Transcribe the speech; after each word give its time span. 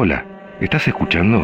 Hola, 0.00 0.24
¿estás 0.60 0.86
escuchando? 0.86 1.42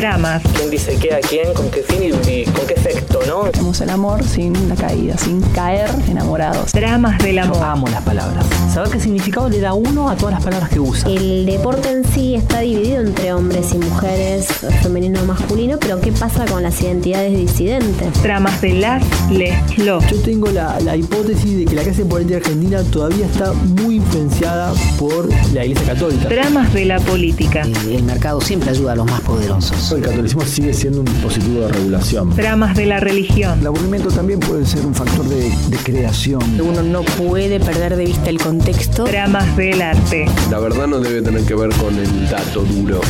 Tramas. 0.00 0.42
quién 0.56 0.70
dice 0.70 0.96
qué 0.98 1.12
a 1.12 1.20
quién, 1.20 1.52
con 1.52 1.70
qué 1.70 1.82
fin 1.82 2.04
y, 2.04 2.44
con 2.44 2.66
qué 2.66 2.72
efecto, 2.72 3.20
¿no? 3.26 3.42
Hacemos 3.42 3.78
el 3.82 3.90
amor 3.90 4.24
sin 4.24 4.66
la 4.66 4.74
caída, 4.74 5.18
sin 5.18 5.42
caer 5.42 5.90
enamorados. 6.08 6.72
Tramas 6.72 7.22
del 7.22 7.36
Yo 7.36 7.42
amor. 7.42 7.62
amo 7.62 7.86
las 7.88 8.02
palabras. 8.02 8.46
Saber 8.72 8.88
qué 8.88 8.98
significado 8.98 9.50
le 9.50 9.60
da 9.60 9.74
uno 9.74 10.08
a 10.08 10.16
todas 10.16 10.36
las 10.36 10.42
palabras 10.42 10.70
que 10.70 10.80
usa. 10.80 11.06
El 11.06 11.44
deporte 11.44 11.90
en 11.90 12.04
sí 12.04 12.34
está 12.34 12.60
dividido 12.60 13.02
entre 13.02 13.34
hombres 13.34 13.74
y 13.74 13.78
mujeres, 13.78 14.46
femenino 14.82 15.20
o 15.20 15.26
masculino, 15.26 15.76
pero 15.78 16.00
¿qué 16.00 16.12
pasa 16.12 16.46
con 16.46 16.62
las 16.62 16.80
identidades 16.80 17.36
disidentes? 17.36 18.10
Tramas 18.22 18.58
de 18.62 18.72
las, 18.72 19.02
les. 19.30 19.52
Yo 19.76 19.98
tengo 20.24 20.46
la, 20.50 20.80
la 20.80 20.96
hipótesis 20.96 21.58
de 21.58 21.64
que 21.66 21.74
la 21.74 21.82
clase 21.82 22.06
política 22.06 22.38
argentina 22.38 22.82
todavía 22.84 23.26
está 23.26 23.52
muy 23.52 23.96
influenciada 23.96 24.72
por 24.98 25.28
la 25.52 25.66
Iglesia 25.66 25.92
Católica. 25.92 26.26
Tramas 26.26 26.72
de 26.72 26.86
la 26.86 26.98
política. 27.00 27.64
El 27.86 28.02
mercado 28.04 28.40
siempre 28.40 28.70
ayuda 28.70 28.92
a 28.92 28.96
los 28.96 29.04
más 29.04 29.20
poderosos. 29.20 29.89
El 29.96 30.02
catolicismo 30.02 30.44
sigue 30.44 30.72
siendo 30.72 31.00
un 31.00 31.06
dispositivo 31.06 31.62
de 31.62 31.68
regulación. 31.72 32.30
Tramas 32.36 32.76
de 32.76 32.86
la 32.86 33.00
religión. 33.00 33.58
El 33.60 33.66
aburrimiento 33.66 34.08
también 34.10 34.38
puede 34.38 34.64
ser 34.64 34.86
un 34.86 34.94
factor 34.94 35.24
de, 35.26 35.50
de 35.50 35.76
creación. 35.78 36.42
Uno 36.60 36.82
no 36.82 37.02
puede 37.02 37.58
perder 37.58 37.96
de 37.96 38.04
vista 38.04 38.30
el 38.30 38.38
contexto. 38.38 39.04
Tramas 39.04 39.56
del 39.56 39.82
arte. 39.82 40.26
La 40.50 40.60
verdad 40.60 40.86
no 40.86 41.00
debe 41.00 41.22
tener 41.22 41.42
que 41.44 41.54
ver 41.54 41.70
con 41.74 41.96
el 41.98 42.28
dato 42.30 42.62
duro. 42.62 43.00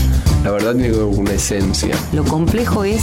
La 0.43 0.53
verdad 0.53 0.73
tiene 0.73 0.91
que 0.91 0.97
ver 0.97 1.07
con 1.07 1.19
una 1.19 1.33
esencia. 1.33 1.95
Lo 2.13 2.25
complejo 2.25 2.85
es 2.85 3.03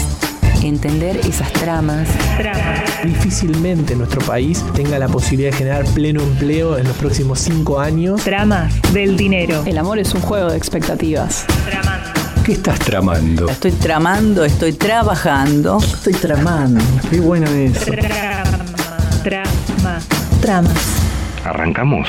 entender 0.64 1.18
esas 1.18 1.52
tramas. 1.54 2.08
Tramas. 2.38 2.82
Difícilmente 3.04 3.96
nuestro 3.96 4.22
país 4.22 4.64
tenga 4.74 4.98
la 4.98 5.08
posibilidad 5.08 5.52
de 5.52 5.58
generar 5.58 5.86
pleno 5.86 6.22
empleo 6.22 6.78
en 6.78 6.88
los 6.88 6.98
próximos 6.98 7.40
cinco 7.40 7.80
años. 7.80 8.24
Tramas 8.24 8.74
del 8.92 9.18
dinero. 9.18 9.64
El 9.66 9.78
amor 9.78 10.00
es 10.00 10.14
un 10.16 10.22
juego 10.22 10.50
de 10.50 10.58
expectativas. 10.58 11.46
Tramando. 11.70 12.17
¿Qué 12.48 12.54
estás 12.54 12.80
tramando? 12.80 13.50
Estoy 13.50 13.72
tramando, 13.72 14.46
estoy 14.46 14.72
trabajando. 14.72 15.80
Estoy 15.80 16.14
tramando. 16.14 16.80
Qué 17.12 17.20
bueno 17.20 17.46
es. 17.48 17.74
Trama. 17.84 18.80
Trama. 19.22 20.00
Tramas. 20.40 21.42
¿Arrancamos? 21.44 22.08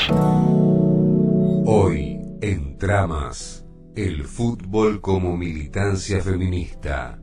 Hoy, 1.67 2.21
en 2.41 2.79
Tramas, 2.79 3.67
el 3.97 4.23
fútbol 4.23 5.01
como 5.01 5.37
militancia 5.37 6.21
feminista, 6.21 7.19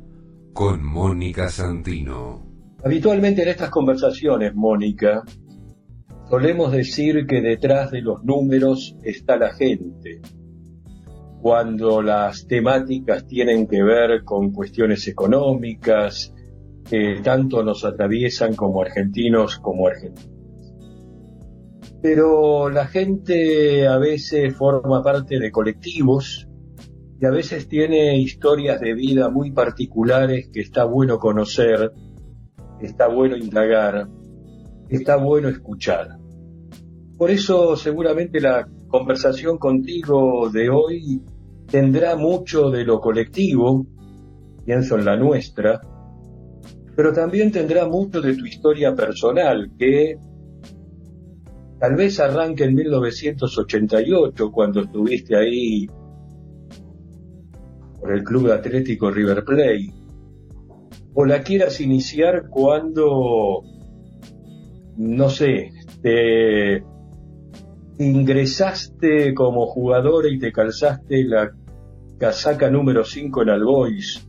con 0.52 0.84
Mónica 0.84 1.48
Santino. 1.48 2.46
Habitualmente 2.84 3.44
en 3.44 3.48
estas 3.48 3.70
conversaciones, 3.70 4.54
Mónica, 4.56 5.24
solemos 6.30 6.74
decir 6.74 7.26
que 7.28 7.40
detrás 7.40 7.92
de 7.92 8.02
los 8.02 8.26
números 8.26 8.98
está 9.04 9.38
la 9.38 9.54
gente. 9.54 10.20
Cuando 11.46 12.02
las 12.02 12.48
temáticas 12.48 13.28
tienen 13.28 13.68
que 13.68 13.84
ver 13.84 14.24
con 14.24 14.52
cuestiones 14.52 15.08
económicas 15.08 16.34
que 16.90 17.20
tanto 17.24 17.62
nos 17.62 17.86
atraviesan 17.86 18.56
como 18.56 18.82
argentinos 18.82 19.60
como 19.60 19.86
argentinas. 19.86 20.32
Pero 22.02 22.72
la 22.72 22.88
gente 22.88 23.88
a 23.88 24.00
veces 24.00 24.56
forma 24.56 25.04
parte 25.04 25.38
de 25.38 25.52
colectivos 25.52 26.50
y 27.22 27.26
a 27.28 27.30
veces 27.30 27.68
tiene 27.68 28.18
historias 28.18 28.82
de 28.82 28.96
vida 28.96 29.30
muy 29.30 29.52
particulares 29.52 30.50
que 30.52 30.62
está 30.62 30.86
bueno 30.86 31.20
conocer 31.20 31.92
está 32.82 33.08
bueno 33.08 33.38
indagar, 33.38 34.08
está 34.90 35.18
bueno 35.18 35.50
escuchar. 35.50 36.18
Por 37.20 37.30
eso 37.30 37.76
seguramente 37.76 38.42
la 38.42 38.68
conversación 38.88 39.60
contigo 39.60 40.50
de 40.50 40.72
hoy 40.72 41.22
tendrá 41.70 42.16
mucho 42.16 42.70
de 42.70 42.84
lo 42.84 43.00
colectivo, 43.00 43.86
pienso 44.66 44.98
en 44.98 45.06
la 45.06 45.18
nuestra, 45.18 45.82
pero 46.96 47.12
también 47.14 47.52
tendrá 47.52 47.88
mucho 47.88 48.22
de 48.22 48.36
tu 48.36 48.46
historia 48.46 48.96
personal, 48.96 49.72
que 49.78 50.18
tal 51.80 51.96
vez 51.96 52.20
arranque 52.20 52.64
en 52.64 52.76
1988, 52.76 54.52
cuando 54.52 54.82
estuviste 54.82 55.36
ahí 55.36 55.88
por 58.00 58.14
el 58.14 58.24
Club 58.24 58.52
Atlético 58.52 59.12
River 59.12 59.44
Plate, 59.44 59.94
o 61.14 61.26
la 61.26 61.42
quieras 61.42 61.80
iniciar 61.82 62.50
cuando, 62.50 63.62
no 64.98 65.30
sé, 65.30 65.72
te 66.02 66.84
ingresaste 67.98 69.34
como 69.34 69.68
jugador 69.68 70.32
y 70.32 70.40
te 70.40 70.52
calzaste 70.52 71.24
la 71.24 71.52
casaca 72.18 72.70
número 72.70 73.04
5 73.04 73.42
en 73.44 73.50
Albois 73.50 74.28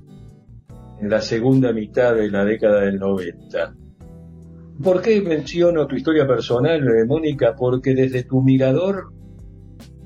en 1.01 1.11
la 1.11 1.21
segunda 1.21 1.73
mitad 1.73 2.15
de 2.15 2.31
la 2.31 2.45
década 2.45 2.83
del 2.83 2.99
90. 2.99 3.75
¿Por 4.83 5.03
qué 5.03 5.21
menciono 5.21 5.87
tu 5.87 5.97
historia 5.97 6.27
personal, 6.27 6.83
Mónica? 7.07 7.55
Porque 7.57 7.95
desde 7.95 8.25
tu 8.25 8.43
mirador 8.43 9.13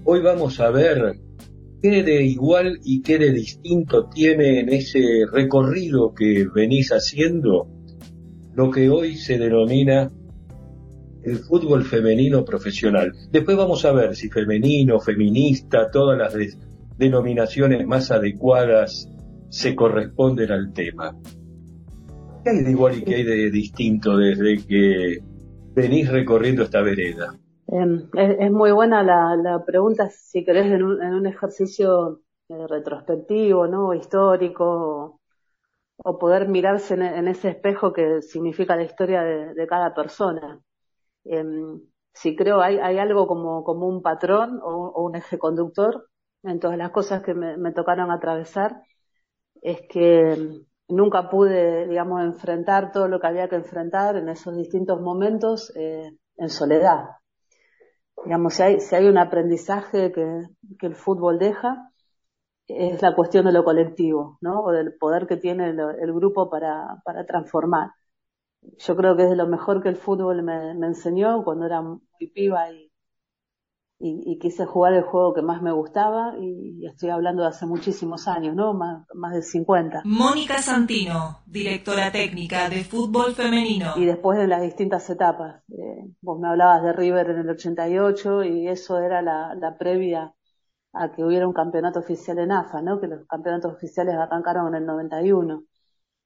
hoy 0.05 0.21
vamos 0.21 0.61
a 0.61 0.71
ver 0.71 1.17
qué 1.83 2.03
de 2.03 2.25
igual 2.25 2.79
y 2.85 3.03
qué 3.03 3.19
de 3.19 3.33
distinto 3.33 4.09
tiene 4.09 4.61
en 4.61 4.69
ese 4.71 5.27
recorrido 5.31 6.15
que 6.15 6.47
venís 6.55 6.91
haciendo 6.91 7.69
lo 8.55 8.71
que 8.71 8.89
hoy 8.91 9.17
se 9.17 9.39
denomina 9.39 10.13
el 11.23 11.39
fútbol 11.39 11.85
femenino 11.85 12.45
profesional. 12.45 13.13
Después 13.31 13.57
vamos 13.57 13.85
a 13.85 13.93
ver 13.93 14.17
si 14.17 14.29
femenino, 14.29 15.01
feminista, 15.01 15.91
todas 15.91 16.19
las 16.19 16.35
de- 16.35 16.55
denominaciones 16.97 17.87
más 17.87 18.11
adecuadas 18.11 19.09
se 19.49 19.75
corresponden 19.75 20.51
al 20.51 20.73
tema. 20.73 21.17
¿Qué 22.45 22.51
hay 22.51 22.63
de 22.63 22.71
igual 22.71 22.99
y 22.99 23.03
qué 23.03 23.17
hay 23.17 23.25
de 23.25 23.51
distinto 23.51 24.17
desde 24.17 24.65
que 24.67 25.19
venís 25.75 26.11
recorriendo 26.11 26.63
esta 26.63 26.81
vereda? 26.81 27.35
Eh, 27.69 28.37
es, 28.41 28.51
muy 28.51 28.73
buena 28.73 29.03
la, 29.03 29.37
la 29.37 29.65
pregunta, 29.65 30.09
si 30.11 30.45
querés, 30.45 30.67
en 30.67 30.83
un, 30.83 31.03
en 31.03 31.15
un 31.15 31.27
ejercicio 31.27 32.23
eh, 32.49 32.67
retrospectivo, 32.67 33.67
¿no? 33.67 33.95
Histórico, 33.95 35.21
o, 36.03 36.19
poder 36.19 36.49
mirarse 36.49 36.95
en, 36.95 37.29
ese 37.29 37.51
espejo 37.51 37.93
que 37.93 38.23
significa 38.23 38.75
la 38.75 38.85
historia 38.85 39.23
de 39.23 39.67
cada 39.67 39.95
persona. 39.95 40.61
Eh, 41.31 41.45
si 42.13 42.37
creo 42.37 42.61
hay, 42.61 42.79
hay 42.79 42.99
algo 42.99 43.27
como, 43.27 43.63
un 43.63 44.03
patrón 44.03 44.61
o, 44.63 45.03
un 45.05 45.17
eje 45.17 45.39
conductor 45.39 46.09
en 46.43 46.61
todas 46.61 46.77
las 46.79 46.91
cosas 46.91 47.23
que 47.23 47.35
me, 47.35 47.57
me 47.57 47.73
tocaron 47.73 48.11
atravesar, 48.11 48.83
es 49.63 49.81
que 49.89 50.65
nunca 50.89 51.31
pude, 51.31 51.87
digamos, 51.89 52.23
enfrentar 52.23 52.93
todo 52.93 53.09
lo 53.09 53.21
que 53.21 53.27
había 53.29 53.49
que 53.49 53.57
enfrentar 53.57 54.17
en 54.17 54.29
esos 54.29 54.57
distintos 54.57 55.01
momentos 55.01 55.73
eh, 55.77 56.11
en 56.37 56.49
soledad 56.51 57.11
digamos, 58.25 58.55
si 58.55 58.63
hay, 58.63 58.81
si 58.81 58.95
hay 58.95 59.07
un 59.07 59.19
aprendizaje 59.19 60.13
que, 60.13 60.43
que 60.79 60.87
el 60.87 60.95
fútbol 60.95 61.39
deja, 61.39 61.91
es 62.67 63.03
la 63.03 63.15
cuestión 63.15 63.47
de 63.47 63.53
lo 63.53 63.65
colectivo, 63.65 64.39
¿no? 64.41 64.61
O 64.63 64.73
del 64.73 64.97
poder 64.97 65.27
que 65.27 65.37
tiene 65.37 65.71
el, 65.71 65.81
el 65.81 66.13
grupo 66.13 66.49
para, 66.51 67.03
para 67.05 67.27
transformar. 67.27 67.91
Yo 68.79 68.97
creo 68.97 69.17
que 69.17 69.25
es 69.25 69.31
de 69.31 69.37
lo 69.37 69.47
mejor 69.47 69.83
que 69.83 69.89
el 69.91 69.97
fútbol 69.97 70.43
me, 70.43 70.75
me 70.75 70.87
enseñó 70.89 71.45
cuando 71.45 71.67
era 71.67 71.83
muy 71.83 72.01
piba 72.35 72.71
y, 72.73 72.91
y, 74.01 74.33
y 74.33 74.39
quise 74.41 74.67
jugar 74.67 74.95
el 74.95 75.03
juego 75.05 75.33
que 75.35 75.43
más 75.43 75.63
me 75.63 75.73
gustaba 75.73 76.35
y, 76.39 76.79
y 76.83 76.87
estoy 76.87 77.11
hablando 77.11 77.43
de 77.43 77.49
hace 77.51 77.67
muchísimos 77.67 78.27
años, 78.29 78.55
¿no? 78.57 78.75
Más, 78.75 79.07
más 79.15 79.35
de 79.35 79.43
50. 79.43 80.11
Mónica 80.19 80.61
Santino, 80.61 81.41
directora 81.47 82.13
técnica 82.13 82.69
de 82.69 82.85
fútbol 82.85 83.35
femenino. 83.35 83.95
y 83.95 84.05
después 84.05 84.39
de 84.39 84.47
las 84.47 84.63
distintas 84.63 85.09
etapas. 85.11 85.63
Eh, 85.71 86.09
vos 86.21 86.39
me 86.41 86.49
hablabas 86.49 86.83
de 86.83 86.93
River 86.93 87.31
en 87.31 87.39
el 87.39 87.51
88 87.51 88.45
y 88.45 88.69
eso 88.69 88.99
era 89.01 89.23
la, 89.23 89.55
la 89.55 89.77
previa 89.79 90.35
a 90.95 91.13
que 91.13 91.25
hubiera 91.25 91.49
un 91.49 91.55
campeonato 91.55 92.01
oficial 92.01 92.39
en 92.41 92.53
AFA, 92.53 92.83
¿no? 92.83 93.01
Que 93.01 93.09
los 93.09 93.27
campeonatos 93.29 93.75
oficiales 93.75 94.17
arrancaron 94.17 94.69
en 94.69 94.77
el 94.83 94.87
91. 94.87 95.65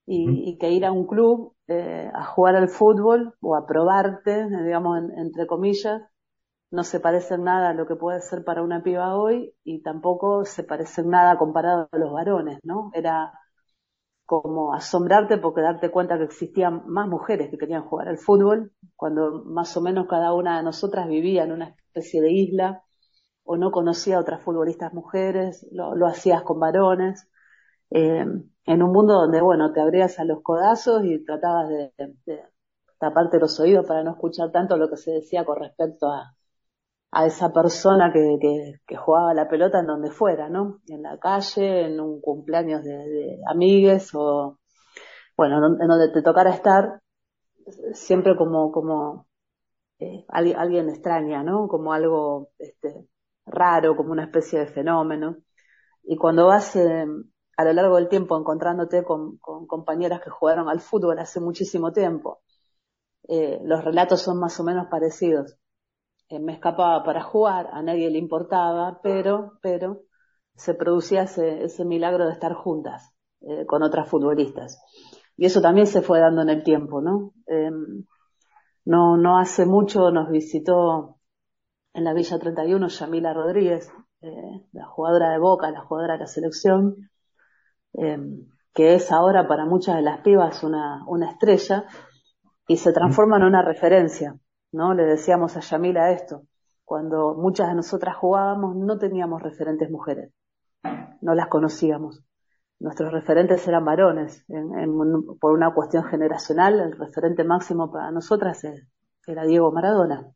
Y, 0.07 0.49
y 0.51 0.57
que 0.59 0.71
ir 0.71 0.85
a 0.85 0.91
un 0.93 1.07
club 1.07 1.54
eh, 1.67 2.09
a 2.13 2.25
jugar 2.25 2.55
al 2.55 2.69
fútbol 2.69 3.35
o 3.41 3.55
a 3.55 3.65
probarte, 3.67 4.45
digamos, 4.63 4.97
en- 4.99 5.11
entre 5.19 5.47
comillas, 5.47 6.01
no 6.71 6.83
se 6.83 6.99
parece 7.01 7.35
en 7.35 7.43
nada 7.45 7.69
a 7.71 7.73
lo 7.75 7.87
que 7.87 7.95
puede 7.97 8.21
ser 8.21 8.43
para 8.45 8.63
una 8.63 8.83
piba 8.83 9.17
hoy 9.17 9.55
y 9.63 9.81
tampoco 9.83 10.45
se 10.45 10.63
parece 10.63 11.01
en 11.01 11.09
nada 11.11 11.37
comparado 11.37 11.89
a 11.91 11.97
los 11.97 12.11
varones, 12.13 12.59
¿no? 12.63 12.91
Era 12.93 13.33
como 14.25 14.73
asombrarte 14.73 15.37
porque 15.37 15.61
darte 15.61 15.91
cuenta 15.91 16.17
que 16.17 16.23
existían 16.25 16.83
más 16.87 17.07
mujeres 17.07 17.49
que 17.51 17.57
querían 17.57 17.83
jugar 17.83 18.07
al 18.09 18.17
fútbol, 18.17 18.71
cuando 18.95 19.43
más 19.45 19.75
o 19.77 19.81
menos 19.81 20.07
cada 20.07 20.33
una 20.33 20.57
de 20.57 20.63
nosotras 20.63 21.07
vivía 21.07 21.43
en 21.43 21.51
una 21.51 21.69
especie 21.69 22.21
de 22.21 22.31
isla 22.31 22.83
o 23.43 23.57
no 23.57 23.71
conocía 23.71 24.17
a 24.17 24.21
otras 24.21 24.43
futbolistas 24.43 24.93
mujeres, 24.93 25.67
lo, 25.71 25.95
lo 25.95 26.07
hacías 26.07 26.43
con 26.43 26.59
varones, 26.59 27.27
eh, 27.91 28.25
en 28.65 28.83
un 28.83 28.91
mundo 28.91 29.13
donde, 29.15 29.41
bueno, 29.41 29.71
te 29.73 29.81
abrías 29.81 30.19
a 30.19 30.25
los 30.25 30.41
codazos 30.41 31.03
y 31.05 31.23
tratabas 31.23 31.69
de, 31.69 31.91
taparte 32.99 33.39
los 33.39 33.59
oídos 33.59 33.85
para 33.85 34.03
no 34.03 34.11
escuchar 34.11 34.51
tanto 34.51 34.77
lo 34.77 34.89
que 34.89 34.97
se 34.97 35.11
decía 35.11 35.45
con 35.45 35.59
respecto 35.59 36.07
a, 36.07 36.33
a 37.11 37.25
esa 37.25 37.51
persona 37.53 38.11
que, 38.13 38.37
que, 38.87 38.95
jugaba 38.97 39.33
la 39.33 39.47
pelota 39.47 39.79
en 39.79 39.87
donde 39.87 40.11
fuera, 40.11 40.49
¿no? 40.49 40.79
En 40.87 41.03
la 41.03 41.17
calle, 41.19 41.85
en 41.85 41.99
un 41.99 42.21
cumpleaños 42.21 42.83
de, 42.83 42.97
de 42.97 43.39
amigues 43.47 44.11
o, 44.15 44.59
bueno, 45.37 45.57
en 45.79 45.87
donde 45.87 46.11
te 46.11 46.21
tocara 46.21 46.51
estar, 46.51 47.01
siempre 47.93 48.35
como, 48.35 48.71
como 48.71 49.27
eh, 49.99 50.25
alguien, 50.29 50.57
alguien 50.57 50.89
extraña, 50.89 51.43
¿no? 51.43 51.67
Como 51.67 51.93
algo 51.93 52.49
este, 52.59 53.07
raro, 53.45 53.95
como 53.95 54.11
una 54.11 54.25
especie 54.25 54.59
de 54.59 54.67
fenómeno. 54.67 55.37
Y 56.03 56.17
cuando 56.17 56.47
vas 56.47 56.75
eh, 56.75 57.05
a 57.57 57.63
lo 57.63 57.73
largo 57.73 57.95
del 57.95 58.09
tiempo 58.09 58.37
encontrándote 58.37 59.03
con, 59.03 59.37
compañeras 59.37 60.21
que 60.21 60.29
jugaron 60.29 60.69
al 60.69 60.81
fútbol 60.81 61.19
hace 61.19 61.39
muchísimo 61.39 61.91
tiempo, 61.91 62.41
eh, 63.27 63.59
los 63.63 63.83
relatos 63.83 64.21
son 64.21 64.39
más 64.39 64.59
o 64.59 64.63
menos 64.63 64.87
parecidos. 64.87 65.57
Eh, 66.29 66.39
me 66.39 66.53
escapaba 66.53 67.03
para 67.03 67.23
jugar, 67.23 67.69
a 67.71 67.81
nadie 67.81 68.09
le 68.09 68.19
importaba, 68.19 68.99
pero, 69.01 69.53
pero 69.61 70.01
se 70.55 70.73
producía 70.73 71.23
ese, 71.23 71.63
ese 71.63 71.85
milagro 71.85 72.25
de 72.25 72.33
estar 72.33 72.53
juntas 72.53 73.13
eh, 73.41 73.65
con 73.65 73.83
otras 73.83 74.09
futbolistas. 74.09 74.81
Y 75.37 75.45
eso 75.45 75.61
también 75.61 75.87
se 75.87 76.01
fue 76.01 76.19
dando 76.19 76.41
en 76.41 76.49
el 76.49 76.63
tiempo, 76.63 77.01
¿no? 77.01 77.33
Em, 77.45 78.05
no, 78.85 79.17
no 79.17 79.37
hace 79.39 79.65
mucho 79.65 80.11
nos 80.11 80.29
visitó 80.29 81.19
en 81.93 82.03
la 82.03 82.13
Villa 82.13 82.37
31 82.37 82.87
Yamila 82.87 83.33
Rodríguez, 83.33 83.91
la 84.71 84.85
jugadora 84.87 85.31
de 85.31 85.37
Boca, 85.37 85.69
la 85.69 85.81
jugadora 85.81 86.13
de 86.13 86.21
la 86.21 86.27
selección, 86.27 87.09
eh, 87.97 88.19
que 88.73 88.95
es 88.95 89.11
ahora 89.11 89.47
para 89.47 89.65
muchas 89.65 89.95
de 89.95 90.01
las 90.01 90.19
pibas 90.21 90.63
una, 90.63 91.03
una 91.07 91.31
estrella 91.31 91.85
y 92.67 92.77
se 92.77 92.91
transforma 92.91 93.37
en 93.37 93.43
una 93.43 93.61
referencia, 93.61 94.35
¿no? 94.71 94.93
Le 94.93 95.05
decíamos 95.05 95.55
a 95.55 95.61
Yamila 95.61 96.11
esto, 96.11 96.43
cuando 96.83 97.35
muchas 97.35 97.69
de 97.69 97.75
nosotras 97.75 98.15
jugábamos 98.17 98.75
no 98.75 98.97
teníamos 98.97 99.41
referentes 99.41 99.89
mujeres, 99.89 100.33
no 101.21 101.35
las 101.35 101.47
conocíamos. 101.47 102.23
Nuestros 102.79 103.13
referentes 103.13 103.65
eran 103.67 103.85
varones, 103.85 104.45
por 105.39 105.53
una 105.53 105.73
cuestión 105.73 106.03
generacional, 106.03 106.79
el 106.79 106.97
referente 106.97 107.43
máximo 107.45 107.91
para 107.91 108.11
nosotras 108.11 108.61
era 109.25 109.45
Diego 109.45 109.71
Maradona. 109.71 110.27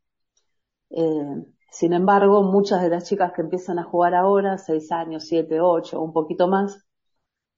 Eh, 0.89 1.43
sin 1.71 1.93
embargo, 1.93 2.41
muchas 2.43 2.81
de 2.81 2.89
las 2.89 3.03
chicas 3.03 3.33
que 3.33 3.41
empiezan 3.41 3.77
a 3.77 3.83
jugar 3.83 4.15
ahora, 4.15 4.57
seis 4.57 4.91
años, 4.91 5.25
siete, 5.27 5.59
ocho, 5.59 6.01
un 6.01 6.13
poquito 6.13 6.47
más, 6.47 6.88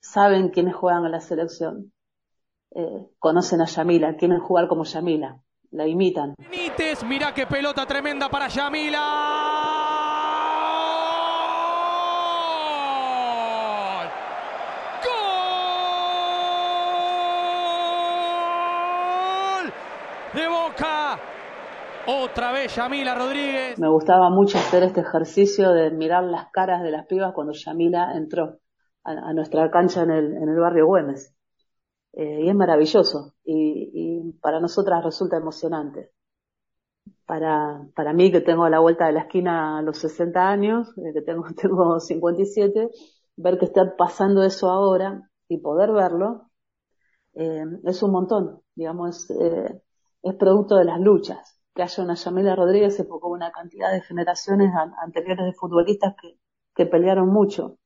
saben 0.02 0.50
quiénes 0.50 0.76
juegan 0.76 1.06
en 1.06 1.12
la 1.12 1.22
selección. 1.22 1.94
Eh, 2.74 3.08
conocen 3.20 3.62
a 3.62 3.66
Yamila, 3.66 4.16
quieren 4.16 4.40
jugar 4.40 4.68
como 4.68 4.84
Yamila, 4.84 5.42
la 5.72 5.88
imitan. 5.88 6.36
Benítez, 6.38 7.04
mira 7.04 7.34
qué 7.34 7.46
pelota 7.46 7.86
tremenda 7.86 8.30
para 8.30 8.48
Yamila. 8.48 9.78
de 20.34 20.48
Boca. 20.48 21.20
Otra 22.08 22.54
vez 22.54 22.74
Yamila 22.74 23.14
Rodríguez. 23.16 23.78
Me 23.78 23.90
gustaba 23.90 24.30
mucho 24.30 24.58
hacer 24.58 24.84
este 24.84 25.02
ejercicio 25.02 25.74
de 25.74 25.92
mirar 25.92 26.24
las 26.24 26.50
caras 26.52 26.82
de 26.84 26.92
las 26.92 27.06
pibas 27.06 27.34
cuando 27.34 27.52
Yamila 27.52 28.14
entró 28.16 28.61
a, 29.04 29.34
nuestra 29.34 29.70
cancha 29.72 30.04
en 30.04 30.12
el, 30.12 30.38
en 30.38 30.50
el 30.50 30.60
barrio 30.60 30.88
Güemes. 30.88 31.34
Eh, 32.14 32.42
y 32.44 32.50
es 32.50 32.56
maravilloso. 32.56 33.36
Y, 33.44 34.34
para 34.42 34.60
nosotras 34.60 35.04
resulta 35.04 35.38
emocionante. 35.38 36.12
Para, 37.26 37.88
para 37.96 38.14
mí, 38.14 38.32
que 38.32 38.42
tengo 38.42 38.66
a 38.66 38.70
la 38.70 38.80
vuelta 38.80 39.06
de 39.08 39.14
la 39.14 39.22
esquina 39.22 39.80
a 39.80 39.82
los 39.82 39.98
60 40.00 40.50
años, 40.50 40.90
eh, 40.98 41.14
que 41.14 41.22
tengo, 41.22 41.46
tengo 41.56 42.00
57, 42.00 42.90
ver 43.38 43.58
que 43.58 43.66
está 43.66 43.96
pasando 43.98 44.44
eso 44.44 44.70
ahora 44.70 45.30
y 45.48 45.58
poder 45.60 45.92
verlo, 45.92 46.50
eh, 47.34 47.66
es 47.86 48.04
un 48.04 48.12
montón. 48.12 48.62
Digamos, 48.76 49.30
es 49.30 50.36
producto 50.36 50.76
de 50.78 50.86
las 50.86 51.00
luchas. 51.00 51.60
Que 51.74 51.84
haya 51.84 52.04
una 52.04 52.16
Yamila 52.16 52.56
Rodríguez 52.56 52.96
se 52.96 53.04
enfocó 53.04 53.30
una 53.30 53.52
cantidad 53.52 53.92
de 53.92 54.02
generaciones 54.02 54.72
anteriores 55.02 55.46
de 55.46 55.54
futbolistas 55.54 56.16
que, 56.22 56.38
que 56.76 56.86
pelearon 56.86 57.30
mucho. 57.30 57.78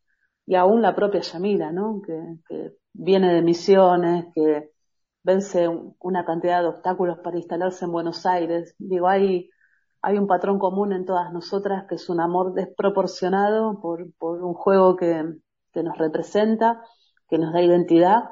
Y 0.46 0.56
aún 0.56 0.82
la 0.82 0.96
propia 0.96 1.22
Yamila, 1.22 1.72
¿no? 1.72 2.02
Que, 2.06 2.74
viene 2.94 3.34
de 3.34 3.42
misiones, 3.42 4.28
que 4.34 4.72
vence 5.24 5.68
una 6.00 6.26
cantidad 6.26 6.62
de 6.62 6.70
obstáculos 6.70 7.20
para 7.24 7.38
instalarse 7.38 7.86
en 7.86 7.92
Buenos 7.92 8.26
Aires. 8.26 8.76
Digo, 8.78 9.08
hay, 9.08 9.50
hay 10.02 10.18
un 10.18 10.28
patrón 10.28 10.60
común 10.60 10.94
en 10.94 11.06
todas 11.06 11.34
nosotras 11.34 11.86
que 11.90 11.96
es 11.96 12.10
un 12.10 12.22
amor 12.22 12.54
desproporcionado 12.54 13.82
por, 13.82 14.14
por 14.18 14.42
un 14.44 14.54
juego 14.54 14.96
que, 14.96 15.26
que 15.74 15.84
nos 15.84 15.98
representa, 15.98 16.82
que 17.28 17.38
nos 17.38 17.54
da 17.54 17.62
identidad 17.62 18.30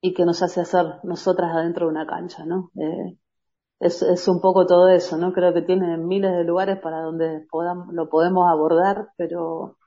y 0.00 0.14
que 0.14 0.24
nos 0.24 0.42
hace 0.42 0.60
hacer 0.60 0.86
nosotras 1.04 1.52
adentro 1.54 1.86
de 1.86 1.92
una 1.92 2.06
cancha, 2.06 2.44
¿no? 2.46 2.70
Eh, 2.76 3.18
es, 3.80 4.02
es 4.02 4.28
un 4.28 4.40
poco 4.40 4.66
todo 4.66 4.88
eso, 4.88 5.16
¿no? 5.18 5.32
Creo 5.32 5.54
que 5.54 5.62
tiene 5.62 5.96
miles 5.98 6.32
de 6.32 6.44
lugares 6.44 6.78
para 6.80 7.00
donde 7.02 7.46
podamos, 7.50 7.92
lo 7.94 8.08
podemos 8.10 8.48
abordar, 8.50 9.08
pero 9.16 9.78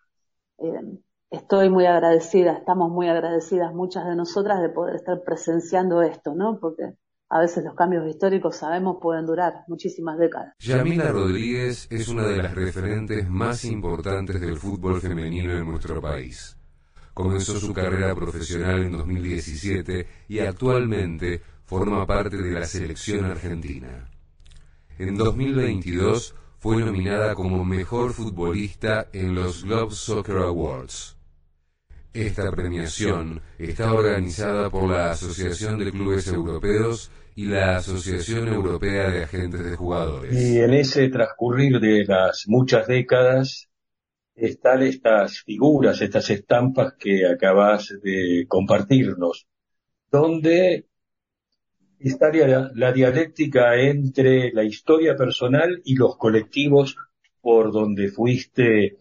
eh, 0.59 0.99
estoy 1.33 1.69
muy 1.69 1.87
agradecida, 1.87 2.53
estamos 2.53 2.91
muy 2.91 3.09
agradecidas 3.09 3.73
muchas 3.73 4.05
de 4.05 4.15
nosotras 4.15 4.61
de 4.61 4.69
poder 4.69 4.95
estar 4.95 5.23
presenciando 5.25 6.03
esto, 6.03 6.35
¿no? 6.35 6.59
Porque 6.59 6.93
a 7.29 7.39
veces 7.39 7.63
los 7.63 7.73
cambios 7.73 8.07
históricos 8.07 8.57
sabemos 8.57 8.97
pueden 9.01 9.25
durar 9.25 9.63
muchísimas 9.67 10.19
décadas. 10.19 10.53
Yamila 10.59 11.11
Rodríguez 11.11 11.87
es 11.89 12.07
una 12.07 12.27
de 12.27 12.37
las 12.37 12.53
referentes 12.53 13.27
más 13.27 13.65
importantes 13.65 14.39
del 14.39 14.57
fútbol 14.57 15.01
femenino 15.01 15.53
en 15.53 15.67
nuestro 15.67 15.99
país. 15.99 16.55
Comenzó 17.15 17.59
su 17.59 17.73
carrera 17.73 18.13
profesional 18.13 18.83
en 18.83 18.91
2017 18.91 20.07
y 20.27 20.39
actualmente 20.39 21.41
forma 21.63 22.05
parte 22.05 22.37
de 22.37 22.51
la 22.51 22.65
selección 22.65 23.25
argentina. 23.25 24.07
En 24.99 25.15
2022 25.15 26.35
fue 26.59 26.77
nominada 26.77 27.33
como 27.33 27.65
mejor 27.65 28.13
futbolista 28.13 29.07
en 29.11 29.33
los 29.33 29.63
Globe 29.63 29.93
Soccer 29.95 30.37
Awards. 30.37 31.17
Esta 32.13 32.51
premiación 32.51 33.41
está 33.57 33.91
organizada 33.91 34.69
por 34.69 34.87
la 34.87 35.09
Asociación 35.11 35.79
de 35.79 35.89
Clubes 35.89 36.27
Europeos 36.27 37.09
y 37.35 37.45
la 37.45 37.77
Asociación 37.77 38.49
Europea 38.49 39.09
de 39.09 39.23
Agentes 39.23 39.65
de 39.65 39.75
Jugadores. 39.75 40.31
Y 40.31 40.59
en 40.59 40.75
ese 40.75 41.09
transcurrir 41.09 41.79
de 41.79 42.05
las 42.05 42.43
muchas 42.45 42.85
décadas 42.85 43.67
están 44.35 44.83
estas 44.83 45.39
figuras, 45.39 46.01
estas 46.01 46.29
estampas 46.29 46.93
que 46.99 47.25
acabas 47.25 47.91
de 48.03 48.45
compartirnos, 48.47 49.47
donde 50.11 50.85
está 51.97 52.31
la, 52.31 52.69
la, 52.75 52.91
dialéctica 52.91 53.75
entre 53.75 54.51
la 54.51 54.63
historia 54.63 55.15
personal 55.15 55.81
y 55.83 55.95
los 55.95 56.15
colectivos 56.17 56.95
por 57.41 57.71
donde 57.71 58.09
fuiste 58.09 58.99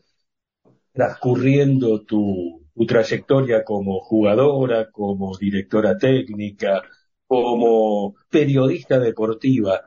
transcurriendo 0.95 2.03
tu, 2.05 2.62
tu 2.75 2.87
trayectoria 2.87 3.65
como 3.65 4.01
jugadora, 4.01 4.91
como 4.91 5.37
directora 5.37 5.97
técnica, 5.99 6.83
como 7.27 8.15
periodista 8.31 8.99
deportiva. 8.99 9.83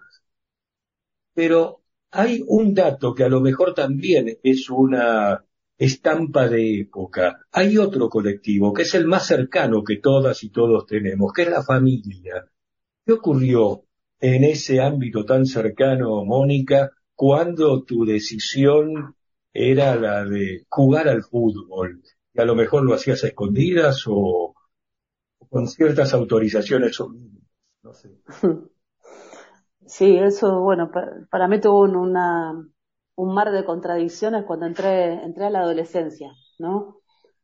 Pero 1.33 1.83
hay 2.11 2.43
un 2.47 2.73
dato 2.73 3.13
que 3.13 3.23
a 3.23 3.29
lo 3.29 3.41
mejor 3.41 3.73
también 3.73 4.37
es 4.43 4.69
una 4.69 5.43
estampa 5.77 6.47
de 6.47 6.79
época. 6.81 7.45
Hay 7.51 7.77
otro 7.77 8.09
colectivo 8.09 8.73
que 8.73 8.83
es 8.83 8.95
el 8.95 9.05
más 9.05 9.27
cercano 9.27 9.83
que 9.83 9.97
todas 9.97 10.43
y 10.43 10.49
todos 10.49 10.85
tenemos, 10.85 11.33
que 11.33 11.43
es 11.43 11.49
la 11.49 11.63
familia. 11.63 12.45
¿Qué 13.05 13.13
ocurrió 13.13 13.83
en 14.19 14.43
ese 14.45 14.81
ámbito 14.81 15.25
tan 15.25 15.45
cercano, 15.45 16.23
Mónica, 16.25 16.91
cuando 17.13 17.83
tu 17.83 18.05
decisión 18.05 19.15
era 19.53 19.95
la 19.95 20.25
de 20.25 20.65
jugar 20.69 21.07
al 21.07 21.23
fútbol? 21.23 22.01
Y 22.35 22.41
a 22.41 22.45
lo 22.45 22.53
mejor 22.53 22.83
lo 22.83 22.93
hacías 22.93 23.23
a 23.23 23.27
escondidas 23.27 24.03
o, 24.07 24.53
con 25.49 25.67
ciertas 25.67 26.13
autorizaciones. 26.13 26.99
No 27.81 27.93
sé. 27.93 28.19
Sí, 29.87 30.17
eso, 30.17 30.61
bueno, 30.61 30.89
para, 31.29 31.47
mí 31.47 31.61
tuvo 31.61 31.81
un, 31.81 31.95
una, 31.95 32.53
un 33.15 33.33
mar 33.35 33.51
de 33.51 33.63
contradicciones 33.63 34.43
cuando 34.43 34.65
entré, 34.65 35.23
entré 35.23 35.45
a 35.45 35.51
la 35.51 35.59
adolescencia, 35.59 36.31
¿no? 36.57 37.01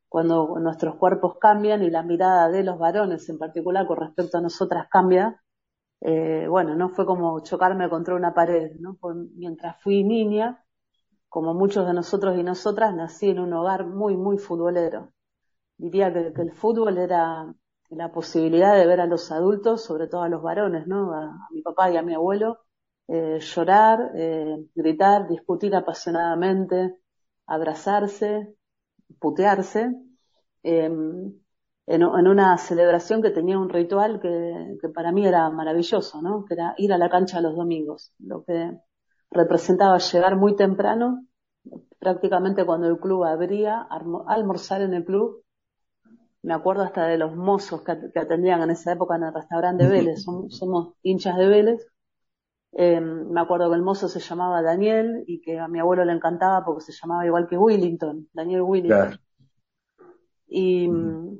Cuando 0.09 0.57
nuestros 0.59 0.95
cuerpos 0.95 1.37
cambian 1.39 1.83
y 1.83 1.91
la 1.91 2.01
mirada 2.01 2.49
de 2.49 2.63
los 2.63 2.79
varones 2.79 3.29
en 3.29 3.37
particular 3.37 3.85
con 3.85 3.99
respecto 3.99 4.39
a 4.39 4.41
nosotras 4.41 4.87
cambia, 4.89 5.39
eh, 6.01 6.47
bueno, 6.49 6.75
no 6.75 6.89
fue 6.89 7.05
como 7.05 7.41
chocarme 7.41 7.89
contra 7.89 8.15
una 8.15 8.33
pared, 8.33 8.71
¿no? 8.79 8.97
Pues 8.99 9.15
mientras 9.35 9.79
fui 9.83 10.03
niña, 10.03 10.65
como 11.31 11.53
muchos 11.53 11.87
de 11.87 11.93
nosotros 11.93 12.37
y 12.37 12.43
nosotras, 12.43 12.93
nací 12.93 13.29
en 13.29 13.39
un 13.39 13.53
hogar 13.53 13.87
muy, 13.87 14.17
muy 14.17 14.37
futbolero. 14.37 15.13
Diría 15.77 16.11
que, 16.13 16.33
el 16.41 16.51
fútbol 16.51 16.97
era, 16.97 17.55
la 17.89 18.11
posibilidad 18.11 18.75
de 18.75 18.85
ver 18.85 18.99
a 19.01 19.07
los 19.07 19.31
adultos, 19.31 19.81
sobre 19.81 20.07
todo 20.07 20.23
a 20.23 20.29
los 20.29 20.43
varones, 20.43 20.87
¿no? 20.87 21.13
A, 21.13 21.47
mi 21.51 21.61
papá 21.61 21.89
y 21.89 21.97
a 21.97 22.01
mi 22.03 22.13
abuelo, 22.15 22.59
eh, 23.07 23.39
llorar, 23.39 24.11
eh, 24.15 24.57
gritar, 24.75 25.29
discutir 25.29 25.73
apasionadamente, 25.73 26.97
abrazarse, 27.47 28.53
putearse, 29.19 29.89
em, 30.63 31.33
en, 31.87 32.01
en, 32.01 32.27
una 32.27 32.57
celebración 32.57 33.21
que 33.21 33.31
tenía 33.31 33.57
un 33.57 33.69
ritual 33.69 34.19
que, 34.19 34.77
que, 34.81 34.89
para 34.89 35.11
mí 35.13 35.25
era 35.25 35.49
maravilloso, 35.49 36.21
¿no? 36.21 36.43
Que 36.45 36.55
era 36.55 36.75
ir 36.77 36.91
a 36.93 36.97
la 36.97 37.09
cancha 37.09 37.41
los 37.41 37.55
domingos, 37.55 38.13
lo 38.19 38.43
que 38.43 38.71
representaba 39.31 39.97
llegar 39.97 40.35
muy 40.35 40.55
temprano, 40.55 41.25
prácticamente 41.99 42.65
cuando 42.65 42.87
el 42.87 42.99
club 42.99 43.23
abría, 43.23 43.87
almorzar 44.27 44.81
en 44.81 44.93
el 44.93 45.05
club. 45.05 45.43
Me 46.43 46.53
acuerdo 46.53 46.83
hasta 46.83 47.05
de 47.05 47.17
los 47.17 47.35
mozos 47.35 47.83
que, 47.83 48.19
atendían 48.19 48.61
en 48.61 48.71
esa 48.71 48.93
época 48.93 49.15
en 49.15 49.23
el 49.23 49.33
restaurante 49.33 49.83
de 49.83 49.89
Vélez, 49.89 50.23
somos, 50.23 50.57
somos 50.57 50.93
hinchas 51.03 51.37
de 51.37 51.47
Vélez. 51.47 51.87
Eh, 52.73 53.01
me 53.01 53.41
acuerdo 53.41 53.69
que 53.69 53.75
el 53.75 53.81
mozo 53.81 54.07
se 54.07 54.19
llamaba 54.19 54.61
Daniel 54.61 55.23
y 55.27 55.41
que 55.41 55.59
a 55.59 55.67
mi 55.67 55.79
abuelo 55.79 56.05
le 56.05 56.13
encantaba 56.13 56.63
porque 56.65 56.81
se 56.83 56.93
llamaba 56.93 57.25
igual 57.25 57.47
que 57.47 57.57
Willington, 57.57 58.29
Daniel 58.33 58.61
Willington. 58.61 59.07
Claro. 59.07 59.17
Y 60.47 60.87
mm. 60.87 61.39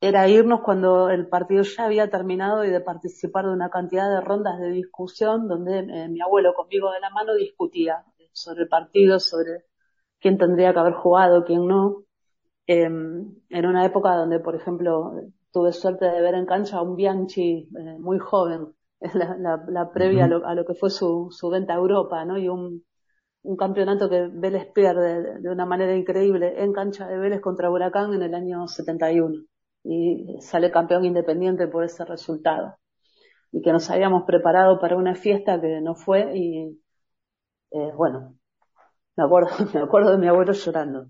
Era 0.00 0.28
irnos 0.28 0.60
cuando 0.62 1.10
el 1.10 1.28
partido 1.28 1.62
ya 1.62 1.86
había 1.86 2.10
terminado 2.10 2.64
y 2.64 2.70
de 2.70 2.80
participar 2.80 3.46
de 3.46 3.52
una 3.52 3.70
cantidad 3.70 4.08
de 4.10 4.20
rondas 4.20 4.58
de 4.60 4.70
discusión 4.70 5.48
donde 5.48 5.78
eh, 5.80 6.08
mi 6.08 6.20
abuelo 6.20 6.54
conmigo 6.54 6.90
de 6.92 7.00
la 7.00 7.10
mano 7.10 7.34
discutía 7.34 8.04
sobre 8.32 8.62
el 8.64 8.68
partido, 8.68 9.18
sobre 9.18 9.64
quién 10.20 10.38
tendría 10.38 10.72
que 10.72 10.80
haber 10.80 10.94
jugado, 10.94 11.44
quién 11.44 11.66
no. 11.66 12.04
Eh, 12.66 12.84
en 12.84 13.66
una 13.66 13.84
época 13.86 14.14
donde, 14.16 14.40
por 14.40 14.56
ejemplo, 14.56 15.12
tuve 15.52 15.72
suerte 15.72 16.04
de 16.06 16.20
ver 16.20 16.34
en 16.34 16.46
cancha 16.46 16.78
a 16.78 16.82
un 16.82 16.96
Bianchi 16.96 17.68
eh, 17.78 17.96
muy 17.98 18.18
joven, 18.18 18.74
es 19.00 19.14
la, 19.14 19.36
la, 19.38 19.64
la 19.68 19.90
previa 19.92 20.26
uh 20.26 20.28
-huh. 20.28 20.36
a, 20.36 20.38
lo, 20.38 20.46
a, 20.48 20.54
lo, 20.54 20.64
que 20.66 20.74
fue 20.74 20.90
su, 20.90 21.28
su 21.30 21.48
venta 21.50 21.74
a 21.74 21.76
Europa, 21.76 22.24
¿no? 22.24 22.36
Y 22.38 22.48
un, 22.48 22.84
un 23.42 23.56
campeonato 23.56 24.08
que 24.10 24.28
Vélez 24.32 24.66
pierde 24.74 25.22
de, 25.22 25.40
de, 25.40 25.50
una 25.50 25.66
manera 25.66 25.94
increíble 25.96 26.62
en 26.62 26.72
cancha 26.72 27.06
de 27.08 27.18
Vélez 27.18 27.40
contra 27.40 27.70
Huracán 27.70 28.12
en 28.14 28.22
el 28.22 28.34
año 28.34 28.66
71. 28.68 29.44
Y 29.88 30.40
sale 30.40 30.70
campeón 30.70 31.04
independiente 31.04 31.68
por 31.68 31.84
ese 31.84 32.04
resultado. 32.04 32.76
Y 33.52 33.62
que 33.62 33.72
nos 33.72 33.88
habíamos 33.90 34.24
preparado 34.24 34.80
para 34.80 34.96
una 34.96 35.14
fiesta 35.14 35.60
que 35.60 35.80
no 35.80 35.94
fue 35.94 36.36
y, 36.36 36.80
eh, 37.70 37.92
bueno, 37.96 38.36
me 39.16 39.24
acuerdo, 39.24 39.48
me 39.74 39.80
acuerdo 39.80 40.12
de 40.12 40.18
mi 40.18 40.28
abuelo 40.28 40.52
llorando. 40.52 41.06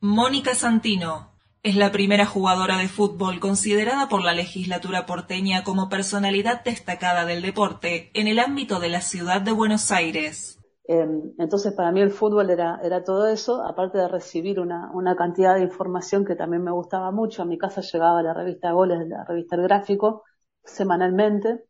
Mónica 0.00 0.54
Santino, 0.54 1.32
es 1.62 1.76
la 1.76 1.92
primera 1.92 2.26
jugadora 2.26 2.76
de 2.76 2.88
fútbol 2.88 3.38
considerada 3.38 4.08
por 4.08 4.24
la 4.24 4.34
legislatura 4.34 5.06
porteña 5.06 5.62
como 5.62 5.88
personalidad 5.88 6.64
destacada 6.64 7.24
del 7.24 7.40
deporte 7.40 8.10
en 8.14 8.26
el 8.26 8.40
ámbito 8.40 8.80
de 8.80 8.88
la 8.88 9.00
ciudad 9.00 9.40
de 9.40 9.52
Buenos 9.52 9.92
Aires. 9.92 10.58
Eh, 10.84 11.06
entonces 11.38 11.74
para 11.74 11.92
mí 11.92 12.00
el 12.00 12.10
fútbol 12.10 12.50
era, 12.50 12.80
era 12.82 13.04
todo 13.04 13.28
eso, 13.28 13.62
aparte 13.62 13.98
de 13.98 14.08
recibir 14.08 14.58
una, 14.58 14.90
una, 14.92 15.14
cantidad 15.14 15.54
de 15.54 15.62
información 15.62 16.24
que 16.24 16.34
también 16.34 16.64
me 16.64 16.72
gustaba 16.72 17.10
mucho. 17.12 17.42
A 17.42 17.44
mi 17.44 17.58
casa 17.58 17.80
llegaba 17.82 18.22
la 18.22 18.34
revista 18.34 18.72
Goles, 18.72 19.06
la 19.08 19.24
revista 19.24 19.56
El 19.56 19.62
Gráfico, 19.62 20.24
semanalmente. 20.64 21.64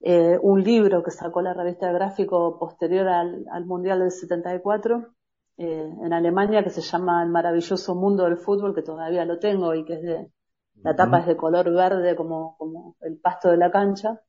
Eh, 0.00 0.38
un 0.42 0.62
libro 0.62 1.02
que 1.02 1.10
sacó 1.10 1.42
la 1.42 1.54
revista 1.54 1.88
El 1.88 1.94
Gráfico 1.94 2.58
posterior 2.58 3.08
al, 3.08 3.44
al 3.50 3.66
Mundial 3.66 4.00
del 4.00 4.12
74 4.12 5.14
eh, 5.58 5.92
en 6.04 6.12
Alemania 6.12 6.62
que 6.62 6.70
se 6.70 6.80
llama 6.82 7.22
El 7.22 7.30
maravilloso 7.30 7.94
mundo 7.96 8.24
del 8.24 8.38
fútbol, 8.38 8.74
que 8.74 8.82
todavía 8.82 9.24
lo 9.24 9.40
tengo 9.40 9.74
y 9.74 9.84
que 9.84 9.94
es 9.94 10.02
de, 10.02 10.32
la 10.76 10.94
tapa 10.94 11.18
es 11.18 11.26
de 11.26 11.36
color 11.36 11.72
verde 11.72 12.14
como, 12.14 12.56
como 12.58 12.96
el 13.00 13.18
pasto 13.18 13.50
de 13.50 13.56
la 13.56 13.70
cancha. 13.70 14.20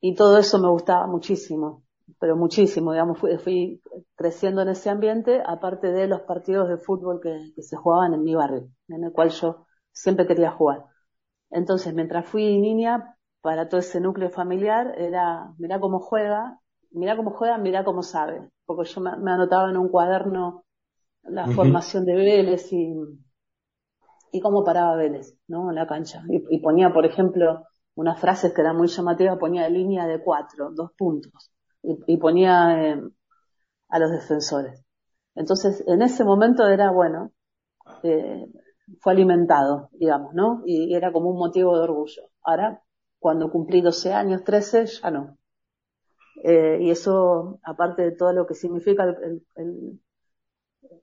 Y 0.00 0.14
todo 0.16 0.38
eso 0.38 0.58
me 0.58 0.68
gustaba 0.68 1.06
muchísimo, 1.06 1.84
pero 2.18 2.36
muchísimo, 2.36 2.92
digamos, 2.92 3.18
fui, 3.18 3.36
fui 3.38 3.82
creciendo 4.16 4.62
en 4.62 4.68
ese 4.68 4.90
ambiente, 4.90 5.42
aparte 5.44 5.92
de 5.92 6.06
los 6.06 6.22
partidos 6.22 6.68
de 6.68 6.78
fútbol 6.78 7.20
que, 7.22 7.52
que 7.54 7.62
se 7.62 7.76
jugaban 7.76 8.14
en 8.14 8.22
mi 8.24 8.34
barrio, 8.34 8.68
en 8.88 9.04
el 9.04 9.12
cual 9.12 9.30
yo 9.30 9.66
siempre 9.92 10.26
quería 10.26 10.50
jugar. 10.52 10.84
Entonces, 11.50 11.94
mientras 11.94 12.26
fui 12.26 12.58
niña, 12.58 13.16
para 13.40 13.68
todo 13.68 13.80
ese 13.80 14.00
núcleo 14.00 14.30
familiar 14.30 14.94
era, 14.98 15.52
mira 15.58 15.80
cómo 15.80 16.00
juega, 16.00 16.60
mira 16.90 17.16
cómo 17.16 17.30
juega, 17.30 17.58
mira 17.58 17.84
cómo 17.84 18.02
sabe 18.02 18.50
porque 18.68 18.84
yo 18.90 19.00
me, 19.00 19.16
me 19.16 19.32
anotaba 19.32 19.70
en 19.70 19.78
un 19.78 19.88
cuaderno 19.88 20.64
la 21.22 21.44
uh 21.44 21.48
-huh. 21.48 21.54
formación 21.54 22.04
de 22.04 22.14
Vélez 22.14 22.70
y, 22.72 22.94
y 24.30 24.40
cómo 24.40 24.62
paraba 24.62 24.94
Vélez, 24.94 25.34
¿no? 25.48 25.70
En 25.70 25.76
la 25.76 25.86
cancha. 25.86 26.22
Y, 26.28 26.44
y, 26.54 26.60
ponía, 26.60 26.92
por 26.92 27.06
ejemplo, 27.06 27.64
unas 27.94 28.20
frases 28.20 28.52
que 28.52 28.60
eran 28.60 28.76
muy 28.76 28.88
llamativas, 28.88 29.38
ponía 29.38 29.68
línea 29.70 30.06
de 30.06 30.22
cuatro, 30.22 30.70
dos 30.74 30.90
puntos, 30.98 31.50
y, 31.82 31.98
y 32.06 32.16
ponía 32.18 32.92
eh, 32.92 33.02
a 33.88 33.98
los 33.98 34.10
defensores. 34.10 34.84
Entonces, 35.34 35.84
en 35.86 36.02
ese 36.02 36.24
momento 36.24 36.66
era, 36.68 36.90
bueno, 36.90 37.32
eh, 38.02 38.46
fue 39.00 39.12
alimentado, 39.12 39.90
digamos, 39.92 40.34
¿no? 40.34 40.62
Y, 40.66 40.94
era 40.94 41.12
como 41.12 41.30
un 41.30 41.38
motivo 41.38 41.76
de 41.76 41.84
orgullo. 41.84 42.22
Ahora, 42.42 42.82
cuando 43.18 43.50
cumplí 43.50 43.80
12 43.80 44.12
años, 44.12 44.44
13, 44.44 44.86
ya 44.86 45.10
no. 45.10 45.38
Eh, 46.44 46.78
y 46.82 46.90
eso, 46.90 47.58
aparte 47.62 48.02
de 48.02 48.12
todo 48.12 48.32
lo 48.32 48.46
que 48.46 48.54
significa 48.54 49.04
el, 49.04 49.16
el, 49.22 49.46
el, 49.56 50.00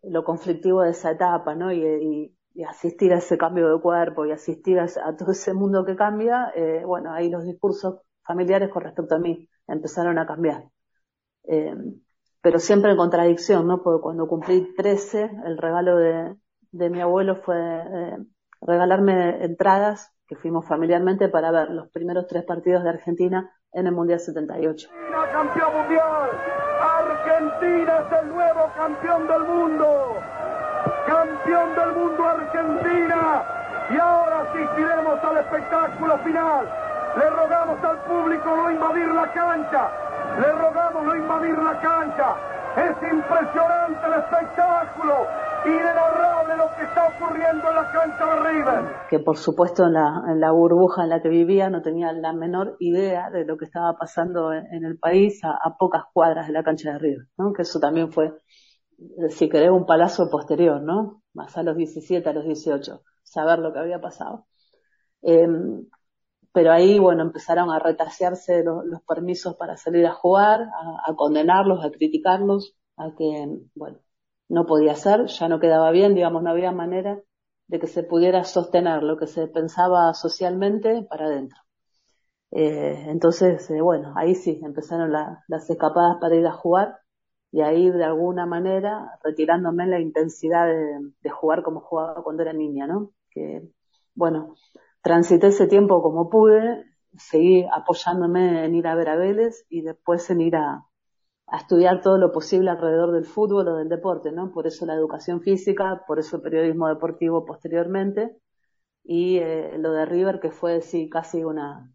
lo 0.03 0.23
conflictivo 0.23 0.81
de 0.81 0.91
esa 0.91 1.11
etapa, 1.11 1.55
¿no? 1.55 1.71
Y, 1.71 2.31
asistir 2.69 3.11
a 3.11 3.17
ese 3.17 3.37
cambio 3.37 3.69
de 3.69 3.81
cuerpo 3.81 4.25
y 4.25 4.31
asistir 4.31 4.79
a, 4.79 4.85
a 5.05 5.15
todo 5.17 5.31
ese 5.31 5.53
mundo 5.53 5.83
que 5.85 5.97
cambia, 5.97 6.53
eh, 6.55 6.83
bueno, 6.85 7.11
ahí 7.11 7.29
los 7.29 7.43
discursos 7.43 7.99
familiares 8.23 8.69
con 8.69 8.83
respecto 8.83 9.15
a 9.15 9.19
mí 9.19 9.49
empezaron 9.67 10.17
a 10.19 10.25
cambiar. 10.25 10.65
Eh, 11.43 11.75
pero 12.41 12.59
siempre 12.59 12.91
en 12.91 12.97
contradicción, 12.97 13.67
¿no? 13.67 13.81
Porque 13.81 14.01
cuando 14.01 14.27
cumplí 14.27 14.73
13, 14.75 15.31
el 15.45 15.57
regalo 15.57 15.97
de, 15.97 16.35
de 16.71 16.89
mi 16.89 17.01
abuelo 17.01 17.37
fue 17.37 17.57
eh, 17.57 18.17
regalarme 18.61 19.43
entradas 19.43 20.11
que 20.27 20.35
fuimos 20.35 20.67
familiarmente 20.67 21.29
para 21.29 21.51
ver 21.51 21.69
los 21.69 21.89
primeros 21.89 22.27
tres 22.27 22.43
partidos 22.43 22.83
de 22.83 22.89
Argentina 22.89 23.51
en 23.71 23.87
el 23.87 23.93
Mundial 23.93 24.19
78. 24.19 24.89
Campeón 25.31 25.73
mundial, 25.75 26.29
Argentina 26.81 28.05
es 28.05 28.23
el 28.23 28.29
nuevo 28.29 28.71
campeón 28.75 29.27
del 29.27 29.43
mundo, 29.43 30.15
campeón 31.07 31.75
del 31.75 31.91
mundo 31.95 32.23
Argentina, 32.23 33.43
y 33.89 33.97
ahora 33.97 34.41
asistiremos 34.41 35.23
al 35.23 35.37
espectáculo 35.37 36.17
final. 36.19 36.84
Le 37.15 37.29
rogamos 37.29 37.81
al 37.81 38.03
público 38.03 38.55
no 38.57 38.71
invadir 38.71 39.07
la 39.07 39.31
cancha, 39.31 39.89
le 40.37 40.51
rogamos 40.51 41.05
no 41.05 41.15
invadir 41.15 41.57
la 41.57 41.79
cancha. 41.79 42.35
Es 42.75 42.91
impresionante 43.09 44.05
el 44.05 44.13
espectáculo, 44.19 45.13
inenarrable 45.65 46.57
lo 46.57 46.75
que 46.75 46.83
está 46.83 47.07
ocurriendo 47.07 47.69
en 47.69 47.75
la 47.75 47.91
cancha 47.93 48.25
de 48.25 48.49
River. 48.49 48.95
Que 49.09 49.19
por 49.19 49.37
supuesto 49.37 49.85
en 49.85 49.93
la, 49.93 50.51
burbuja 50.51 51.03
en 51.03 51.09
la 51.09 51.21
que 51.21 51.29
vivía 51.29 51.69
no 51.69 51.81
tenía 51.81 52.11
la 52.11 52.33
menor 52.33 52.75
idea 52.79 53.29
de 53.29 53.45
lo 53.45 53.55
que 53.55 53.63
estaba 53.63 53.97
pasando 53.97 54.51
en, 54.51 54.83
el 54.83 54.99
país 54.99 55.39
a, 55.45 55.77
pocas 55.79 56.03
cuadras 56.11 56.47
de 56.47 56.53
la 56.53 56.63
cancha 56.63 56.91
de 56.91 56.99
River, 56.99 57.27
¿no? 57.37 57.53
Que 57.53 57.61
eso 57.61 57.79
también 57.79 58.11
fue, 58.11 58.33
si 59.29 59.47
querés, 59.47 59.69
un 59.69 59.85
palazo 59.85 60.29
posterior, 60.29 60.81
¿no? 60.81 61.21
Más 61.33 61.57
a 61.57 61.63
los 61.63 61.77
17, 61.77 62.27
a 62.27 62.33
los 62.33 62.43
18, 62.43 63.03
saber 63.23 63.59
lo 63.59 63.71
que 63.71 63.79
había 63.79 64.01
pasado. 64.01 64.47
Eh, 65.21 65.47
pero 66.55 66.71
ahí, 66.71 66.99
bueno, 66.99 67.21
empezaron 67.23 67.69
a 67.69 67.79
retasearse 67.79 68.63
los, 68.63 69.01
permisos 69.05 69.57
para 69.57 69.75
salir 69.75 70.05
a 70.07 70.13
jugar, 70.13 70.69
a, 71.05 71.13
condenarlos, 71.15 71.83
a 71.83 71.91
criticarlos, 71.91 72.77
a 72.95 73.11
que, 73.17 73.59
bueno, 73.75 73.99
no 74.47 74.65
podía 74.65 74.95
ser, 74.95 75.25
ya 75.25 75.49
no 75.49 75.59
quedaba 75.59 75.91
bien, 75.91 76.15
digamos, 76.15 76.41
no 76.43 76.51
había 76.51 76.71
manera 76.71 77.19
de 77.67 77.79
que 77.79 77.87
se 77.87 78.03
pudiera 78.03 78.45
sostener 78.45 79.03
lo 79.03 79.17
que 79.17 79.27
se 79.27 79.47
pensaba 79.47 80.13
socialmente 80.13 81.03
para 81.09 81.25
adentro. 81.25 81.59
Eh, 82.51 83.05
entonces, 83.09 83.69
eh, 83.69 83.81
bueno, 83.81 84.13
ahí 84.15 84.33
sí, 84.35 84.61
empezaron 84.63 85.11
la, 85.11 85.43
las 85.49 85.69
escapadas 85.69 86.17
para 86.21 86.35
ir 86.35 86.47
a 86.47 86.53
jugar 86.53 86.99
y 87.51 87.61
ahí 87.61 87.89
de 87.91 88.05
alguna 88.05 88.45
manera 88.45 89.19
retirándome 89.23 89.87
la 89.87 89.99
intensidad 89.99 90.67
de, 90.67 91.11
de 91.21 91.29
jugar 91.29 91.63
como 91.63 91.81
jugaba 91.81 92.23
cuando 92.23 92.43
era 92.43 92.53
niña, 92.53 92.87
¿no? 92.87 93.11
Que, 93.29 93.61
bueno, 94.13 94.55
transité 95.05 95.47
ese 95.47 95.67
tiempo 95.67 96.01
como 96.01 96.29
pude, 96.31 96.83
seguí 97.15 97.63
apoyándome 97.71 98.65
en 98.65 98.73
ir 98.73 98.87
a 98.87 98.95
ver 98.95 99.09
a 99.09 99.15
Vélez 99.15 99.63
y 99.69 99.81
después 99.81 100.27
en 100.31 100.41
ir 100.41 100.55
a, 100.55 100.87
estudiar 101.53 102.01
todo 102.01 102.17
lo 102.17 102.31
posible 102.31 102.71
alrededor 102.71 103.11
del 103.13 103.25
fútbol 103.25 103.67
o 103.67 103.75
del 103.75 103.87
deporte, 103.87 104.31
¿no? 104.31 104.51
Por 104.51 104.65
eso 104.65 104.85
la 104.87 104.95
educación 104.95 105.41
física, 105.41 106.03
por 106.07 106.17
eso 106.17 106.37
el 106.37 106.41
periodismo 106.41 106.87
deportivo 106.87 107.45
posteriormente 107.45 108.35
y 109.03 109.37
eh, 109.37 109.77
lo 109.77 109.91
de 109.91 110.05
River 110.07 110.39
que 110.39 110.49
fue 110.49 110.81
sí 110.81 111.07
casi 111.07 111.43
una 111.43 111.91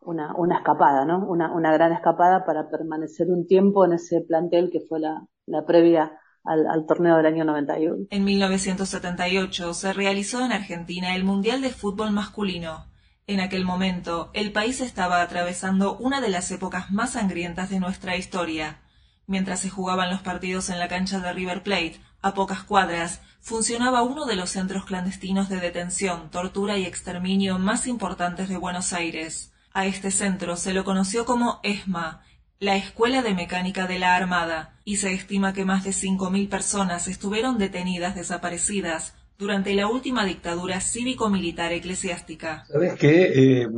una, 0.00 0.34
una 0.36 0.58
escapada, 0.58 1.04
¿no? 1.04 1.26
Una, 1.28 1.52
una 1.54 1.72
gran 1.74 1.92
escapada 1.92 2.44
para 2.46 2.70
permanecer 2.70 3.28
un 3.28 3.46
tiempo 3.46 3.84
en 3.84 3.92
ese 3.94 4.22
plantel 4.22 4.70
que 4.70 4.80
fue 4.80 4.98
la, 5.00 5.26
la 5.46 5.66
previa 5.66 6.18
al, 6.44 6.86
torneo 6.86 7.16
del 7.16 7.26
año 7.26 7.44
91. 7.44 8.06
En 8.10 8.24
1978 8.24 9.74
se 9.74 9.92
realizó 9.92 10.44
en 10.44 10.52
Argentina 10.52 11.14
el 11.16 11.24
Mundial 11.24 11.62
de 11.62 11.70
Fútbol 11.70 12.10
Masculino. 12.10 12.86
En 13.26 13.40
aquel 13.40 13.64
momento, 13.64 14.30
el 14.34 14.52
país 14.52 14.80
estaba 14.80 15.22
atravesando 15.22 15.96
una 15.96 16.20
de 16.20 16.28
las 16.28 16.50
épocas 16.50 16.90
más 16.90 17.12
sangrientas 17.12 17.70
de 17.70 17.80
nuestra 17.80 18.16
historia. 18.16 18.80
Mientras 19.26 19.60
se 19.60 19.70
jugaban 19.70 20.10
los 20.10 20.20
partidos 20.20 20.68
en 20.68 20.78
la 20.78 20.88
cancha 20.88 21.20
de 21.20 21.32
River 21.32 21.62
Plate, 21.62 22.00
a 22.20 22.34
pocas 22.34 22.62
cuadras, 22.62 23.22
funcionaba 23.40 24.02
uno 24.02 24.26
de 24.26 24.36
los 24.36 24.50
centros 24.50 24.84
clandestinos 24.84 25.48
de 25.48 25.60
detención, 25.60 26.30
tortura 26.30 26.76
y 26.76 26.84
exterminio 26.84 27.58
más 27.58 27.86
importantes 27.86 28.50
de 28.50 28.58
Buenos 28.58 28.92
Aires. 28.92 29.52
A 29.72 29.86
este 29.86 30.10
centro 30.10 30.56
se 30.56 30.74
lo 30.74 30.84
conoció 30.84 31.24
como 31.24 31.60
ESMA, 31.62 32.22
la 32.64 32.76
Escuela 32.78 33.22
de 33.22 33.34
Mecánica 33.34 33.86
de 33.86 33.98
la 33.98 34.16
Armada, 34.16 34.80
y 34.84 34.96
se 34.96 35.12
estima 35.12 35.52
que 35.52 35.66
más 35.66 35.84
de 35.84 35.90
5.000 35.90 36.48
personas 36.48 37.08
estuvieron 37.08 37.58
detenidas 37.58 38.14
desaparecidas 38.14 39.14
durante 39.36 39.74
la 39.74 39.86
última 39.86 40.24
dictadura 40.24 40.80
cívico-militar 40.80 41.72
eclesiástica. 41.72 42.64
¿Sabes 42.66 42.94
qué? 42.94 43.32
Eh, 43.34 43.68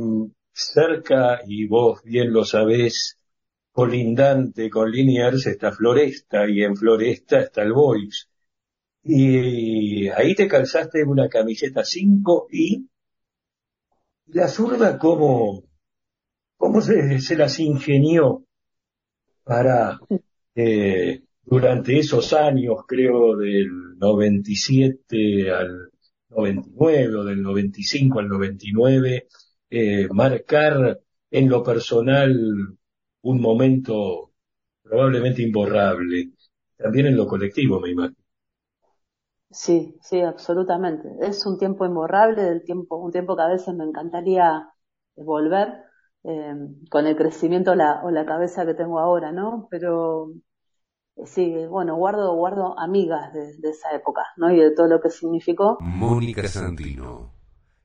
cerca, 0.53 1.41
y 1.45 1.67
vos 1.67 2.01
bien 2.01 2.31
lo 2.31 2.45
sabés, 2.45 3.19
colindante 3.73 4.69
con 4.69 4.89
Liniers 4.89 5.47
está 5.47 5.73
Floresta, 5.73 6.49
y 6.49 6.63
en 6.63 6.77
Floresta 6.77 7.41
está 7.41 7.63
el 7.63 7.73
Boix. 7.73 8.29
Y 9.03 10.07
ahí 10.07 10.33
te 10.33 10.47
calzaste 10.47 11.03
una 11.03 11.27
camiseta 11.27 11.83
5 11.83 12.47
y 12.51 12.87
la 14.27 14.47
zurda, 14.47 14.97
¿cómo, 14.97 15.65
cómo 16.55 16.79
se, 16.79 17.19
se 17.19 17.35
las 17.35 17.59
ingenió 17.59 18.46
para 19.47 19.99
eh, 20.55 21.23
durante 21.43 21.97
esos 21.99 22.33
años, 22.33 22.77
creo 22.87 23.37
del 23.37 23.97
97 23.97 25.51
al 25.51 25.89
99 26.29 27.15
o 27.15 27.23
del 27.23 27.41
95 27.41 28.19
al 28.19 28.27
99, 28.29 29.27
eh, 29.69 30.07
marcar 30.11 30.99
en 31.31 31.49
lo 31.49 31.63
personal 31.63 32.77
un 33.21 33.41
momento 33.41 34.31
probablemente 34.83 35.41
imborrable, 35.43 36.31
también 36.77 37.07
en 37.07 37.17
lo 37.17 37.27
colectivo, 37.27 37.79
me 37.79 37.91
imagino. 37.91 38.15
Sí, 39.51 39.97
sí, 40.01 40.21
absolutamente. 40.21 41.09
Es 41.21 41.45
un 41.45 41.57
tiempo 41.57 41.85
imborrable, 41.85 42.43
del 42.43 42.63
tiempo, 42.63 42.97
un 42.97 43.11
tiempo 43.11 43.35
que 43.35 43.41
a 43.43 43.47
veces 43.47 43.73
me 43.75 43.85
encantaría 43.85 44.69
volver, 45.15 45.83
eh, 46.27 46.55
con 46.89 47.07
el 47.07 47.15
crecimiento 47.15 47.73
la, 47.73 48.01
o 48.03 48.11
la 48.11 48.25
cabeza 48.25 48.65
que 48.65 48.73
tengo 48.73 48.99
ahora, 48.99 49.31
¿no? 49.31 49.67
Pero 49.71 50.33
sí, 51.25 51.65
bueno, 51.69 51.95
guardo, 51.95 52.35
guardo 52.35 52.77
amigas 52.77 53.31
de, 53.33 53.55
de, 53.57 53.69
esa 53.69 53.95
época, 53.95 54.23
¿no? 54.35 54.51
Y 54.51 54.59
de 54.59 54.71
todo 54.71 54.87
lo 54.87 54.99
que 54.99 55.09
significó. 55.09 55.77
Mónica 55.79 56.45
Santino. 56.47 57.31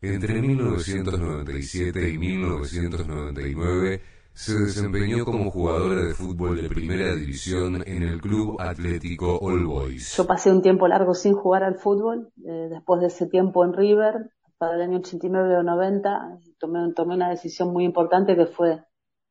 Entre 0.01 0.43
1997 0.43 2.11
y 2.11 2.19
1999 2.19 4.01
se 4.35 4.59
desempeñó 4.59 5.25
como 5.25 5.49
jugadora 5.49 6.03
de 6.03 6.15
fútbol 6.15 6.61
de 6.61 6.69
primera 6.69 7.15
división 7.15 7.85
en 7.87 8.03
el 8.03 8.21
Club 8.21 8.61
Atlético 8.61 9.39
All 9.39 9.65
Boys. 9.65 10.17
Yo 10.17 10.27
pasé 10.27 10.51
un 10.51 10.63
tiempo 10.63 10.89
largo 10.89 11.15
sin 11.15 11.35
jugar 11.35 11.63
al 11.63 11.77
fútbol, 11.77 12.33
eh, 12.45 12.69
después 12.71 13.01
de 13.01 13.07
ese 13.07 13.29
tiempo 13.29 13.65
en 13.65 13.75
River, 13.75 14.33
para 14.63 14.77
el 14.77 14.83
año 14.83 14.99
89 14.99 15.57
o 15.57 15.63
90, 15.65 16.39
tomé, 16.61 16.93
tomé 16.95 17.17
una 17.17 17.31
decisión 17.31 17.73
muy 17.73 17.85
importante 17.85 18.37
que 18.37 18.47
fue 18.47 18.85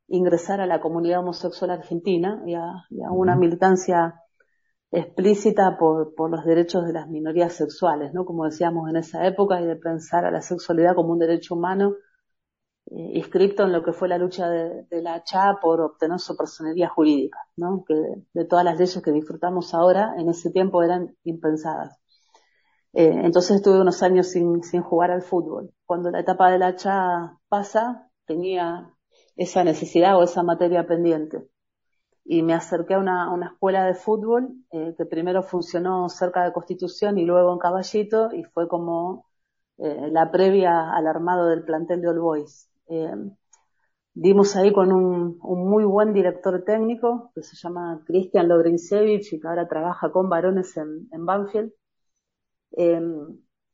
ingresar 0.08 0.60
a 0.60 0.66
la 0.66 0.82
comunidad 0.82 1.20
homosexual 1.20 1.70
argentina 1.70 2.42
y 2.44 2.52
a, 2.52 2.84
y 2.90 3.02
a 3.02 3.10
una 3.10 3.34
militancia 3.34 4.20
explícita 4.90 5.78
por, 5.78 6.14
por, 6.14 6.30
los 6.30 6.44
derechos 6.44 6.84
de 6.84 6.92
las 6.92 7.08
minorías 7.08 7.54
sexuales, 7.54 8.12
¿no? 8.12 8.26
Como 8.26 8.44
decíamos 8.44 8.90
en 8.90 8.96
esa 8.96 9.26
época, 9.26 9.58
y 9.62 9.64
de 9.64 9.76
pensar 9.76 10.26
a 10.26 10.30
la 10.30 10.42
sexualidad 10.42 10.94
como 10.94 11.14
un 11.14 11.18
derecho 11.20 11.54
humano 11.54 11.94
eh, 12.90 13.12
inscripto 13.14 13.62
en 13.62 13.72
lo 13.72 13.82
que 13.82 13.94
fue 13.94 14.08
la 14.08 14.18
lucha 14.18 14.50
de, 14.50 14.84
de, 14.90 15.00
la 15.00 15.24
CHA 15.24 15.60
por 15.62 15.80
obtener 15.80 16.18
su 16.18 16.36
personería 16.36 16.90
jurídica, 16.90 17.38
¿no? 17.56 17.84
Que 17.88 17.94
de, 17.94 18.26
de, 18.34 18.44
todas 18.44 18.66
las 18.66 18.78
leyes 18.78 19.00
que 19.02 19.12
disfrutamos 19.12 19.72
ahora, 19.72 20.14
en 20.18 20.28
ese 20.28 20.50
tiempo 20.50 20.82
eran 20.82 21.16
impensadas. 21.24 22.01
Eh, 22.94 23.10
entonces 23.24 23.56
estuve 23.56 23.80
unos 23.80 24.02
años 24.02 24.28
sin, 24.28 24.60
jugar 24.82 25.10
al 25.10 25.22
fútbol. 25.22 25.72
Cuando 25.86 26.10
la 26.10 26.20
etapa 26.20 26.50
de 26.50 26.58
la 26.58 26.76
CHA 26.76 27.38
pasa, 27.48 28.10
tenía 28.26 28.90
esa 29.36 29.64
necesidad 29.64 30.18
o 30.18 30.24
esa 30.24 30.42
materia 30.42 30.86
pendiente. 30.86 31.48
Y 32.24 32.42
me 32.42 32.54
acerqué 32.54 32.94
a 32.94 32.98
una, 32.98 33.32
una 33.32 33.48
escuela 33.48 33.86
de 33.86 33.94
fútbol 33.94 34.50
eh, 34.70 34.94
que 34.96 35.06
primero 35.06 35.42
funcionó 35.42 36.08
cerca 36.08 36.44
de 36.44 36.52
Constitución 36.52 37.18
y 37.18 37.24
luego 37.24 37.52
en 37.52 37.58
Caballito 37.58 38.32
y 38.32 38.44
fue 38.44 38.68
como 38.68 39.26
eh, 39.78 40.08
la 40.12 40.30
previa 40.30 40.92
al 40.92 41.06
armado 41.06 41.48
del 41.48 41.64
plantel 41.64 42.00
de 42.02 42.08
All 42.08 42.20
Boys. 42.20 42.70
Eh, 42.88 43.14
dimos 44.14 44.54
ahí 44.56 44.72
con 44.72 44.92
un, 44.92 45.38
un, 45.42 45.68
muy 45.68 45.84
buen 45.84 46.12
director 46.12 46.62
técnico 46.64 47.32
que 47.34 47.42
se 47.42 47.56
llama 47.56 48.02
Cristian 48.06 48.48
Logrinsevich 48.48 49.32
y 49.32 49.40
que 49.40 49.48
ahora 49.48 49.68
trabaja 49.68 50.12
con 50.12 50.28
varones 50.28 50.76
en, 50.76 51.08
en 51.10 51.26
Banfield. 51.26 51.72
Eh, 52.76 53.00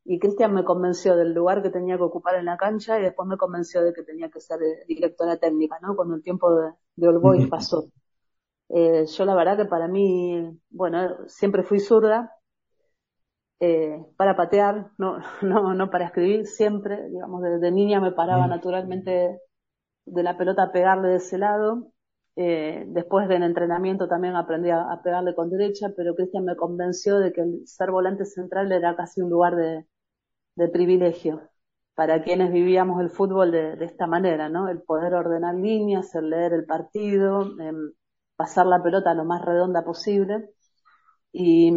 y 0.05 0.19
Cristian 0.19 0.55
me 0.55 0.65
convenció 0.65 1.17
del 1.17 1.35
lugar 1.35 1.63
que 1.63 1.71
tenía 1.71 1.97
que 1.99 2.03
ocupar 2.03 2.37
en 2.37 2.47
la 2.47 2.57
cancha 2.57 2.99
y 2.99 3.03
después 3.03 3.29
me 3.29 3.37
convenció 3.37 3.83
de 3.85 3.93
que 3.93 4.03
tenía 4.03 4.31
que 4.31 4.41
ser 4.41 4.59
directora 4.87 5.37
técnica, 5.37 5.79
¿no? 5.83 5.95
Cuando 5.97 6.15
el 6.15 6.23
tiempo 6.23 6.55
de, 6.55 6.73
de 6.97 7.09
All 7.09 7.19
Boys 7.19 7.47
pasó. 7.49 7.91
Eh, 8.71 9.07
yo 9.07 9.25
la 9.25 9.35
verdad 9.35 9.57
que 9.59 9.65
para 9.67 9.89
mí, 9.89 10.59
bueno, 10.71 11.29
siempre 11.29 11.63
fui 11.63 11.81
zurda, 11.81 12.33
eh, 13.61 14.05
para 14.17 14.37
patear, 14.37 14.93
no, 14.99 15.19
no, 15.43 15.75
no 15.75 15.91
para 15.91 16.07
escribir, 16.07 16.47
siempre, 16.47 17.09
digamos, 17.11 17.43
desde 17.43 17.71
niña 17.73 18.01
me 18.01 18.13
paraba 18.13 18.47
naturalmente 18.47 19.41
de 20.07 20.23
la 20.23 20.37
pelota 20.39 20.65
a 20.65 20.73
pegarle 20.73 21.09
de 21.09 21.17
ese 21.17 21.39
lado. 21.39 21.93
Eh, 22.41 22.85
después 22.87 23.29
del 23.29 23.43
entrenamiento 23.43 24.07
también 24.07 24.37
aprendí 24.37 24.71
a, 24.71 24.93
a 24.93 25.03
pegarle 25.03 25.35
con 25.35 25.51
derecha, 25.51 25.89
pero 25.97 26.15
Cristian 26.15 26.45
me 26.45 26.55
convenció 26.55 27.19
de 27.19 27.33
que 27.33 27.41
el 27.41 27.67
ser 27.67 27.91
volante 27.91 28.25
central 28.25 28.71
era 28.71 28.95
casi 28.95 29.21
un 29.21 29.31
lugar 29.31 29.57
de, 29.57 29.85
privilegio 30.73 31.43
para 31.95 32.23
quienes 32.23 32.53
vivíamos 32.53 33.01
el 33.01 33.11
fútbol 33.11 33.51
de, 33.53 33.85
esta 33.85 34.07
manera, 34.07 34.49
¿no? 34.49 34.69
El 34.69 34.83
poder 34.83 35.15
ordenar 35.15 35.57
líneas, 35.57 36.15
el 36.15 36.31
leer 36.31 36.53
el 36.53 36.65
partido, 36.65 37.43
eh, 37.61 37.73
pasar 38.37 38.67
la 38.67 38.83
pelota 38.83 39.15
lo 39.15 39.25
más 39.25 39.45
redonda 39.45 39.85
posible. 39.85 40.51
Y 41.33 41.73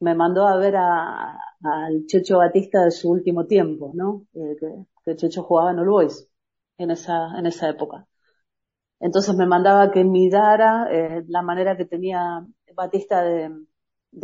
me 0.00 0.14
mandó 0.14 0.46
a 0.46 0.56
ver 0.56 0.76
al 0.76 2.06
Checho 2.06 2.38
Batista 2.38 2.84
de 2.84 2.90
su 2.90 3.10
último 3.10 3.46
tiempo, 3.46 3.92
¿no? 3.94 4.24
Eh, 4.34 4.56
que, 5.04 5.16
Checho 5.16 5.42
jugaba 5.42 5.72
en 5.72 5.80
All 5.80 6.08
en 6.78 6.90
esa, 6.90 7.38
en 7.38 7.46
esa 7.46 7.68
época. 7.70 8.07
Entonces 9.00 9.34
me 9.36 9.46
mandaba 9.46 9.90
que 9.90 10.04
mirara 10.04 10.88
eh, 10.90 11.24
la 11.28 11.42
manera 11.42 11.76
que 11.76 11.84
tenía 11.84 12.46
Batista 12.74 13.22
de, 13.22 13.50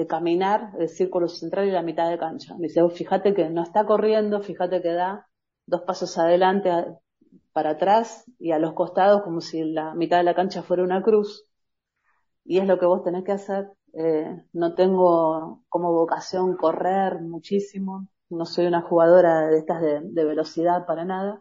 caminar 0.08 0.72
el 0.78 0.88
círculo 0.88 1.28
central 1.28 1.66
y 1.68 1.70
la 1.70 1.82
mitad 1.82 2.08
de 2.08 2.18
cancha. 2.18 2.54
Me 2.54 2.68
dice, 2.68 2.82
oh, 2.82 2.88
fíjate 2.88 3.34
que 3.34 3.50
no 3.50 3.62
está 3.62 3.84
corriendo, 3.84 4.40
fíjate 4.40 4.80
que 4.82 4.92
da 4.92 5.28
dos 5.66 5.82
pasos 5.82 6.18
adelante, 6.18 6.70
para 7.52 7.70
atrás 7.70 8.24
y 8.38 8.52
a 8.52 8.58
los 8.58 8.74
costados 8.74 9.22
como 9.22 9.40
si 9.40 9.64
la 9.64 9.94
mitad 9.94 10.18
de 10.18 10.24
la 10.24 10.34
cancha 10.34 10.62
fuera 10.62 10.82
una 10.82 11.02
cruz. 11.02 11.46
Y 12.44 12.58
es 12.58 12.66
lo 12.66 12.78
que 12.78 12.87
vos 12.87 13.02
tenés 13.02 13.24
que 13.24 13.32
hacer. 13.32 13.72
Eh, 13.92 14.44
no 14.52 14.74
tengo 14.74 15.62
como 15.68 15.92
vocación 15.92 16.56
correr 16.56 17.20
muchísimo, 17.22 18.08
no 18.30 18.44
soy 18.44 18.66
una 18.66 18.82
jugadora 18.82 19.48
de 19.48 19.58
estas 19.58 19.80
de 19.80 20.24
velocidad 20.24 20.87
para 20.87 21.04
nada. 21.04 21.40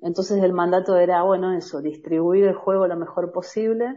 Entonces 0.00 0.42
el 0.42 0.52
mandato 0.52 0.96
era, 0.96 1.22
bueno, 1.22 1.52
eso, 1.52 1.80
distribuir 1.80 2.44
el 2.44 2.54
juego 2.54 2.86
lo 2.86 2.96
mejor 2.96 3.32
posible, 3.32 3.94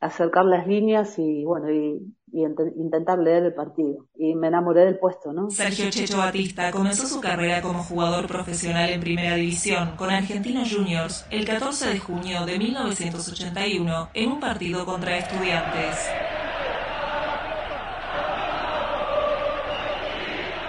acercar 0.00 0.44
las 0.44 0.66
líneas 0.66 1.18
y, 1.18 1.44
bueno, 1.44 1.70
y, 1.70 2.14
y 2.32 2.42
int 2.42 2.58
intentar 2.76 3.18
leer 3.18 3.44
el 3.44 3.54
partido. 3.54 4.06
Y 4.16 4.34
me 4.34 4.48
enamoré 4.48 4.84
del 4.84 4.98
puesto, 4.98 5.32
¿no? 5.32 5.50
Sergio 5.50 5.88
Checho 5.90 6.18
Batista 6.18 6.70
comenzó 6.70 7.06
su 7.06 7.20
carrera 7.20 7.62
como 7.62 7.82
jugador 7.82 8.26
profesional 8.26 8.90
en 8.90 9.00
Primera 9.00 9.36
División 9.36 9.96
con 9.96 10.10
Argentinos 10.10 10.74
Juniors 10.74 11.26
el 11.30 11.44
14 11.44 11.90
de 11.90 11.98
junio 11.98 12.44
de 12.44 12.58
1981 12.58 14.08
en 14.14 14.32
un 14.32 14.40
partido 14.40 14.84
contra 14.84 15.16
Estudiantes. 15.16 16.33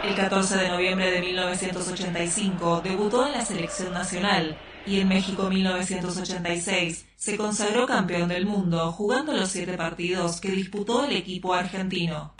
El 0.07 0.13
14 0.13 0.57
de 0.57 0.69
noviembre 0.69 1.09
de 1.09 1.19
1985 1.19 2.81
debutó 2.81 3.25
en 3.25 3.31
la 3.31 3.43
selección 3.43 3.91
nacional 3.91 4.55
y 4.85 4.99
en 4.99 5.07
México 5.07 5.49
1986 5.49 7.07
se 7.15 7.37
consagró 7.37 7.87
campeón 7.87 8.29
del 8.29 8.45
mundo 8.45 8.91
jugando 8.91 9.33
los 9.33 9.49
siete 9.49 9.75
partidos 9.75 10.39
que 10.39 10.51
disputó 10.51 11.05
el 11.05 11.15
equipo 11.15 11.55
argentino. 11.55 12.35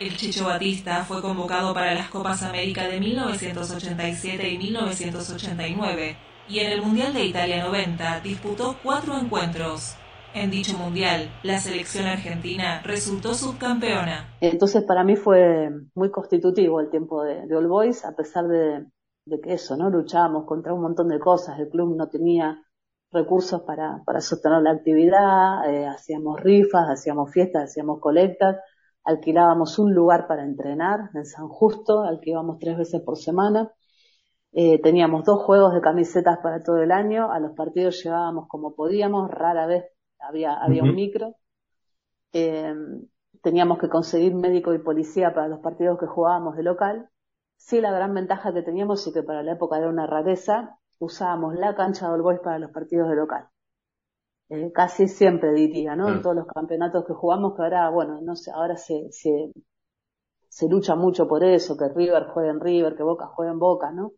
El 0.00 0.16
Checho 0.16 0.46
Batista 0.46 1.04
fue 1.04 1.20
convocado 1.20 1.74
para 1.74 1.92
las 1.92 2.08
Copas 2.08 2.42
América 2.42 2.88
de 2.88 3.00
1987 3.00 4.48
y 4.48 4.56
1989 4.56 6.28
y 6.48 6.60
en 6.60 6.72
el 6.72 6.82
Mundial 6.82 7.12
de 7.12 7.24
Italia 7.26 7.64
90 7.64 8.20
disputó 8.20 8.76
cuatro 8.82 9.18
encuentros. 9.18 9.96
En 10.34 10.50
dicho 10.50 10.76
mundial, 10.76 11.30
la 11.42 11.58
selección 11.58 12.06
argentina 12.06 12.80
resultó 12.84 13.34
subcampeona. 13.34 14.36
Entonces 14.40 14.84
para 14.84 15.02
mí 15.04 15.16
fue 15.16 15.70
muy 15.94 16.10
constitutivo 16.10 16.80
el 16.80 16.90
tiempo 16.90 17.22
de, 17.22 17.46
de 17.46 17.56
All 17.56 17.66
Boys, 17.66 18.04
a 18.04 18.12
pesar 18.14 18.46
de, 18.46 18.86
que 19.42 19.52
eso, 19.52 19.76
¿no? 19.76 19.90
Luchábamos 19.90 20.44
contra 20.46 20.72
un 20.72 20.82
montón 20.82 21.08
de 21.08 21.18
cosas, 21.18 21.58
el 21.58 21.68
club 21.68 21.96
no 21.96 22.08
tenía 22.08 22.62
recursos 23.10 23.62
para, 23.62 24.02
para 24.04 24.20
sostener 24.20 24.62
la 24.62 24.72
actividad, 24.72 25.68
eh, 25.70 25.86
hacíamos 25.86 26.40
rifas, 26.40 26.88
hacíamos 26.88 27.30
fiestas, 27.30 27.64
hacíamos 27.64 28.00
colectas, 28.00 28.56
alquilábamos 29.04 29.78
un 29.78 29.94
lugar 29.94 30.26
para 30.26 30.44
entrenar 30.44 31.10
en 31.14 31.24
San 31.24 31.48
Justo, 31.48 32.02
al 32.02 32.20
que 32.20 32.30
íbamos 32.30 32.58
tres 32.58 32.76
veces 32.76 33.00
por 33.00 33.16
semana, 33.16 33.72
eh, 34.52 34.80
teníamos 34.80 35.24
dos 35.24 35.42
juegos 35.42 35.74
de 35.74 35.80
camisetas 35.80 36.38
para 36.42 36.62
todo 36.62 36.78
el 36.78 36.92
año, 36.92 37.30
a 37.30 37.38
los 37.40 37.52
partidos 37.52 38.02
llevábamos 38.02 38.48
como 38.48 38.74
podíamos, 38.74 39.30
rara 39.30 39.66
vez 39.66 39.84
había, 40.18 40.54
había 40.54 40.82
un 40.82 40.94
micro, 40.94 41.36
eh, 42.32 42.74
teníamos 43.42 43.78
que 43.78 43.88
conseguir 43.88 44.34
médico 44.34 44.74
y 44.74 44.78
policía 44.78 45.34
para 45.34 45.48
los 45.48 45.60
partidos 45.60 45.98
que 45.98 46.06
jugábamos 46.06 46.56
de 46.56 46.62
local, 46.62 47.08
sí 47.56 47.80
la 47.80 47.92
gran 47.92 48.14
ventaja 48.14 48.52
que 48.52 48.62
teníamos 48.62 49.06
y 49.06 49.12
que 49.12 49.22
para 49.22 49.42
la 49.42 49.52
época 49.52 49.78
era 49.78 49.88
una 49.88 50.06
rareza, 50.06 50.78
usábamos 50.98 51.54
la 51.54 51.74
cancha 51.74 52.06
de 52.06 52.14
All 52.14 52.22
Boys 52.22 52.40
para 52.40 52.58
los 52.58 52.70
partidos 52.70 53.08
de 53.10 53.16
local. 53.16 53.48
Eh, 54.50 54.72
casi 54.72 55.08
siempre 55.08 55.52
diría, 55.52 55.94
¿no? 55.94 56.08
En 56.08 56.22
todos 56.22 56.36
los 56.36 56.46
campeonatos 56.46 57.04
que 57.06 57.12
jugamos, 57.12 57.54
que 57.54 57.62
ahora, 57.62 57.90
bueno, 57.90 58.20
no 58.22 58.34
sé, 58.34 58.50
ahora 58.50 58.76
se, 58.76 59.10
se, 59.12 59.52
se 60.48 60.68
lucha 60.68 60.94
mucho 60.96 61.28
por 61.28 61.44
eso, 61.44 61.76
que 61.76 61.88
River 61.88 62.26
juegue 62.28 62.50
en 62.50 62.60
River, 62.60 62.96
que 62.96 63.02
Boca 63.02 63.26
juegue 63.26 63.52
en 63.52 63.58
Boca, 63.58 63.90
¿no? 63.92 64.12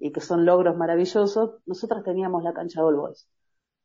Y 0.00 0.10
que 0.12 0.20
son 0.20 0.44
logros 0.44 0.76
maravillosos. 0.76 1.60
Nosotras 1.66 2.02
teníamos 2.02 2.42
la 2.42 2.52
cancha 2.52 2.80
de 2.80 2.86
All 2.86 2.96
Boys, 2.96 3.28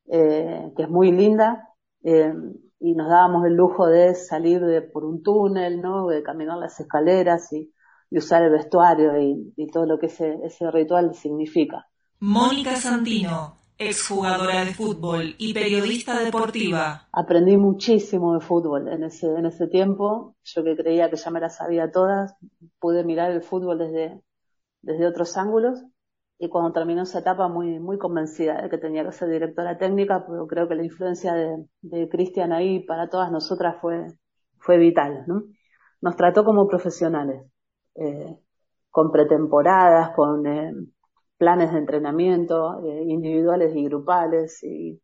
eh, 0.07 0.71
que 0.75 0.83
es 0.83 0.89
muy 0.89 1.11
linda, 1.11 1.69
eh, 2.03 2.33
y 2.79 2.93
nos 2.95 3.09
dábamos 3.09 3.45
el 3.45 3.53
lujo 3.53 3.85
de 3.85 4.15
salir 4.15 4.61
de, 4.65 4.81
por 4.81 5.05
un 5.05 5.21
túnel, 5.21 5.81
¿no? 5.81 6.07
De 6.07 6.23
caminar 6.23 6.57
las 6.57 6.79
escaleras 6.79 7.51
y, 7.53 7.71
y 8.09 8.17
usar 8.17 8.43
el 8.43 8.51
vestuario 8.51 9.19
y, 9.19 9.53
y 9.55 9.67
todo 9.67 9.85
lo 9.85 9.99
que 9.99 10.07
ese, 10.07 10.39
ese 10.43 10.71
ritual 10.71 11.13
significa. 11.13 11.87
Mónica 12.19 12.75
Santino, 12.77 13.57
exjugadora 13.77 14.63
de 14.63 14.73
fútbol 14.73 15.35
y 15.37 15.53
periodista 15.53 16.19
deportiva. 16.23 17.07
Aprendí 17.11 17.57
muchísimo 17.57 18.33
de 18.33 18.39
fútbol 18.39 18.87
en 18.87 19.03
ese, 19.03 19.27
en 19.27 19.45
ese 19.45 19.67
tiempo. 19.67 20.35
Yo 20.43 20.63
que 20.63 20.75
creía 20.75 21.09
que 21.09 21.17
ya 21.17 21.29
me 21.31 21.41
las 21.41 21.57
sabía 21.57 21.91
todas, 21.91 22.35
pude 22.79 23.03
mirar 23.03 23.31
el 23.31 23.41
fútbol 23.41 23.79
desde, 23.79 24.21
desde 24.81 25.07
otros 25.07 25.35
ángulos. 25.37 25.83
Y 26.37 26.49
cuando 26.49 26.73
terminó 26.73 27.03
esa 27.03 27.19
etapa, 27.19 27.47
muy, 27.47 27.79
muy 27.79 27.97
convencida 27.97 28.61
de 28.61 28.69
que 28.69 28.77
tenía 28.77 29.05
que 29.05 29.11
ser 29.13 29.29
directora 29.29 29.77
técnica, 29.77 30.25
pero 30.27 30.47
creo 30.47 30.67
que 30.67 30.75
la 30.75 30.83
influencia 30.83 31.33
de, 31.33 31.65
de 31.81 32.09
Cristian 32.09 32.51
ahí 32.53 32.81
para 32.85 33.09
todas 33.09 33.31
nosotras 33.31 33.77
fue, 33.81 34.07
fue 34.59 34.77
vital, 34.77 35.23
¿no? 35.27 35.43
Nos 36.01 36.15
trató 36.17 36.43
como 36.45 36.67
profesionales, 36.67 37.41
eh, 37.95 38.37
con 38.91 39.11
pretemporadas, 39.11 40.11
con, 40.15 40.45
eh, 40.47 40.73
planes 41.37 41.71
de 41.73 41.79
entrenamiento 41.79 42.81
eh, 42.85 43.03
individuales 43.07 43.75
y 43.75 43.83
grupales 43.85 44.63
y 44.63 45.01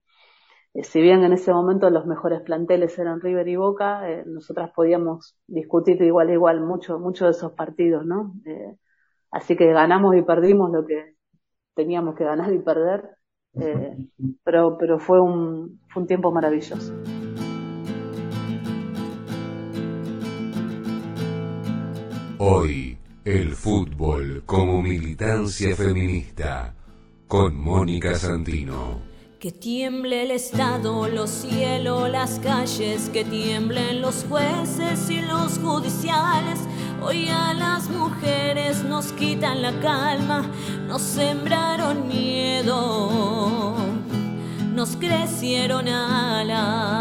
eh, 0.74 0.84
si 0.84 1.02
bien 1.02 1.24
en 1.24 1.34
ese 1.34 1.54
momento 1.54 1.89
los 1.89 2.06
mejores 2.06 2.41
planteles 2.41 2.98
eran 3.00 3.22
River 3.22 3.48
y 3.48 3.56
Boca, 3.58 4.10
eh, 4.10 4.24
nosotras 4.26 4.72
podíamos 4.76 5.36
discutir 5.48 6.02
igual 6.02 6.30
a 6.30 6.34
igual 6.34 6.62
mucho, 6.62 7.00
mucho 7.00 7.26
de 7.26 7.32
esos 7.32 7.54
partidos, 7.54 8.06
¿no? 8.06 8.34
Eh, 8.46 8.78
así 9.32 9.56
que 9.58 9.67
ganamos 9.74 10.15
y 10.15 10.22
perdimos 10.24 10.72
lo 10.72 10.86
que 10.86 11.11
teníamos 11.73 12.15
que 12.15 12.23
ganar 12.23 12.53
y 12.53 12.60
perder, 12.60 13.17
eh, 13.53 13.97
pero, 14.43 14.77
pero 14.77 14.99
fue 14.99 15.19
un, 15.19 15.81
fue 15.89 16.03
un 16.03 16.07
tiempo 16.07 16.31
maravilloso. 16.31 16.93
Hoy, 22.38 22.97
el 23.23 23.53
fútbol 23.53 24.41
como 24.47 24.81
militancia 24.81 25.75
feminista, 25.75 26.73
con 27.27 27.55
Mónica 27.55 28.15
Santino. 28.15 28.99
Que 29.39 29.51
tiemble 29.51 30.23
el 30.23 30.31
Estado, 30.31 31.07
los 31.07 31.29
cielos, 31.29 32.10
las 32.10 32.39
calles, 32.39 33.10
que 33.10 33.23
tiemblen 33.25 34.01
los 34.01 34.25
jueces 34.27 35.10
y 35.10 35.21
los 35.21 35.60
judiciales. 35.60 36.60
Hoy 37.04 37.30
a 37.30 37.56
las 37.56 37.90
mujeres 37.90 38.84
nos 38.84 39.12
quitan 39.14 39.64
la 39.64 39.72
calma, 39.80 40.46
nos 40.88 41.02
sembraron 41.02 42.08
miedo, 42.08 43.76
nos 44.76 44.96
crecieron 44.98 45.88
alas. 45.88 46.92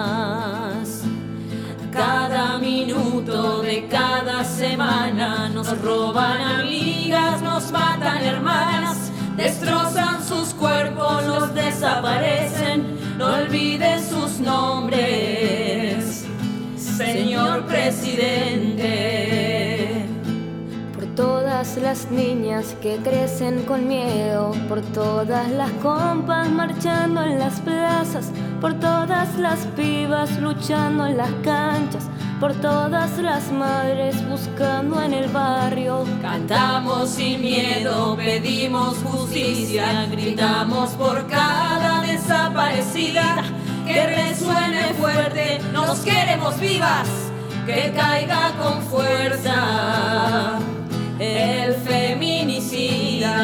Cada 1.93 2.57
minuto 2.59 3.61
de 3.61 3.89
cada 3.89 4.43
semana 4.43 5.51
nos 5.51 5.79
roban 5.83 6.41
amigas, 6.41 7.43
nos 7.43 7.71
matan 7.71 8.23
hermanas, 8.23 9.13
destrozan 9.37 10.25
sus 10.25 10.55
cuerpos, 10.55 11.27
los 11.27 11.55
desaparecen, 11.55 12.99
no 13.19 13.35
olviden 13.35 14.03
sus 14.03 14.41
nombres, 14.41 16.25
señor 16.75 17.67
presidente. 17.67 19.30
Todas 21.17 21.77
las 21.77 22.11
niñas 22.11 22.77
que 22.81 22.97
crecen 22.97 23.65
con 23.65 23.87
miedo, 23.87 24.53
por 24.69 24.81
todas 24.81 25.51
las 25.51 25.71
compas 25.83 26.49
marchando 26.49 27.23
en 27.23 27.39
las 27.39 27.61
plazas, 27.61 28.31
por 28.61 28.75
todas 28.75 29.37
las 29.37 29.59
pibas 29.77 30.41
luchando 30.41 31.07
en 31.07 31.17
las 31.17 31.31
canchas, 31.43 32.09
por 32.39 32.55
todas 32.55 33.19
las 33.19 33.51
madres 33.53 34.27
buscando 34.29 35.03
en 35.03 35.13
el 35.13 35.29
barrio. 35.31 36.05
Cantamos 36.23 37.11
sin 37.11 37.43
miedo, 37.43 38.17
pedimos 38.17 38.97
justicia, 38.99 40.07
gritamos 40.11 40.91
por 40.91 41.27
cada 41.27 42.03
desaparecida. 42.03 43.45
Que 43.87 44.07
resuene 44.07 44.95
fuerte, 44.95 45.61
nos 45.73 45.99
queremos 46.01 46.59
vivas, 46.61 47.09
que 47.67 47.93
caiga 47.93 48.53
con 48.57 48.81
fuerza 48.83 50.61
el 51.21 51.75
feminicida. 51.75 53.37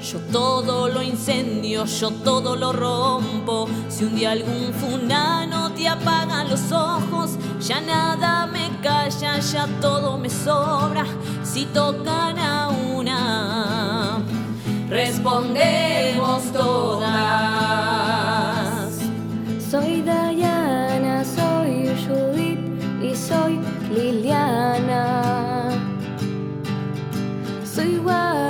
Yo 0.00 0.18
todo 0.30 0.88
lo 0.88 1.02
incendio, 1.02 1.86
yo 1.86 2.10
todo 2.10 2.54
lo 2.56 2.72
rompo. 2.72 3.66
Si 3.88 4.04
un 4.04 4.14
día 4.14 4.32
algún 4.32 4.74
funano 4.74 5.72
te 5.72 5.88
apaga 5.88 6.44
los 6.44 6.70
ojos, 6.70 7.38
ya 7.60 7.80
nada 7.80 8.46
me 8.46 8.70
calla, 8.82 9.38
ya 9.38 9.66
todo 9.80 10.18
me 10.18 10.28
sobra. 10.28 11.06
Si 11.42 11.64
tocan 11.66 12.38
a 12.38 12.68
una, 12.68 14.20
respondemos 14.90 16.52
todas. 16.52 17.51
Soy 27.74 27.96
Guada 28.04 28.41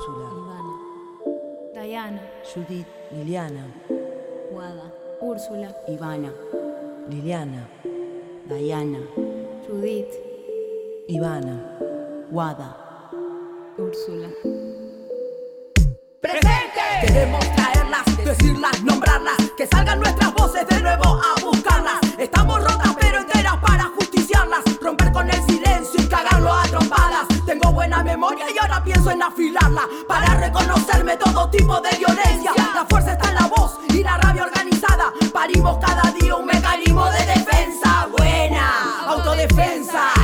Úrsula, 0.00 0.30
Diana, 1.74 2.22
Judith, 2.42 2.86
Liliana, 3.12 3.66
Guada, 4.50 4.90
Úrsula, 5.20 5.76
Ivana, 5.88 6.32
Liliana, 7.10 7.68
Diana, 8.48 8.98
Judith, 9.66 10.14
Ivana, 11.06 11.76
Guada. 12.30 13.10
Úrsula. 13.76 14.30
¡Presente! 16.22 16.80
Queremos 17.02 17.44
traerlas, 17.54 18.24
decirlas, 18.24 18.82
nombrarlas, 18.82 19.50
que 19.54 19.66
salgan 19.66 20.00
nuestras 20.00 20.32
voces 20.32 20.66
de 20.66 20.80
nuevo 20.80 21.04
a 21.04 21.34
buscarlas. 21.44 22.00
Estamos 22.18 22.58
rotas 22.64 22.96
pero 22.98 23.18
enteras 23.18 23.58
para 23.58 23.84
justiciarlas, 23.84 24.62
romper 24.80 25.12
con 25.12 25.28
el 25.28 25.42
silencio 25.42 26.00
y 26.02 26.06
cagarlo 26.08 26.50
a 26.54 26.62
trompadas. 26.62 27.29
Buena 27.90 28.04
memoria 28.04 28.46
y 28.54 28.56
ahora 28.56 28.84
pienso 28.84 29.10
en 29.10 29.20
afilarla 29.20 29.82
para 30.06 30.34
reconocerme 30.34 31.16
todo 31.16 31.50
tipo 31.50 31.80
de 31.80 31.90
violencia. 31.96 32.52
La 32.72 32.86
fuerza 32.88 33.14
está 33.14 33.30
en 33.30 33.34
la 33.34 33.48
voz 33.48 33.80
y 33.88 34.04
la 34.04 34.16
rabia 34.16 34.44
organizada. 34.44 35.12
Parimos 35.32 35.76
cada 35.84 36.08
día 36.12 36.36
un 36.36 36.46
mecanismo 36.46 37.04
de 37.06 37.26
defensa 37.26 38.06
buena, 38.16 39.06
autodefensa. 39.08 40.19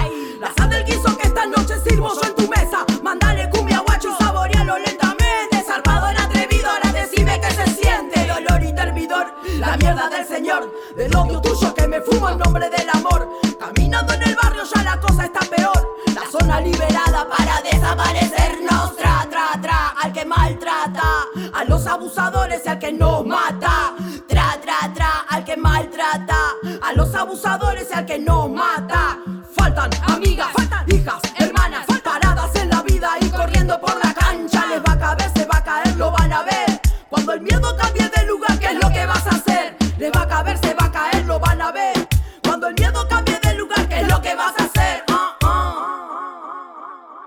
Desaparecernos. 17.86 18.96
Tra, 18.96 19.26
tra, 19.30 19.60
tra, 19.60 19.94
al 20.02 20.12
que 20.12 20.24
maltrata. 20.24 21.26
A 21.52 21.64
los 21.64 21.86
abusadores 21.86 22.62
y 22.64 22.68
al 22.68 22.78
que 22.78 22.92
nos 22.92 23.24
mata. 23.24 23.94
Tra, 24.26 24.58
tra, 24.60 24.92
tra, 24.92 25.26
al 25.28 25.44
que 25.44 25.56
maltrata. 25.56 26.36
A 26.82 26.92
los 26.94 27.14
abusadores 27.14 27.88
y 27.90 27.94
al 27.94 28.06
que 28.06 28.18
nos 28.18 28.50
mata. 28.50 29.05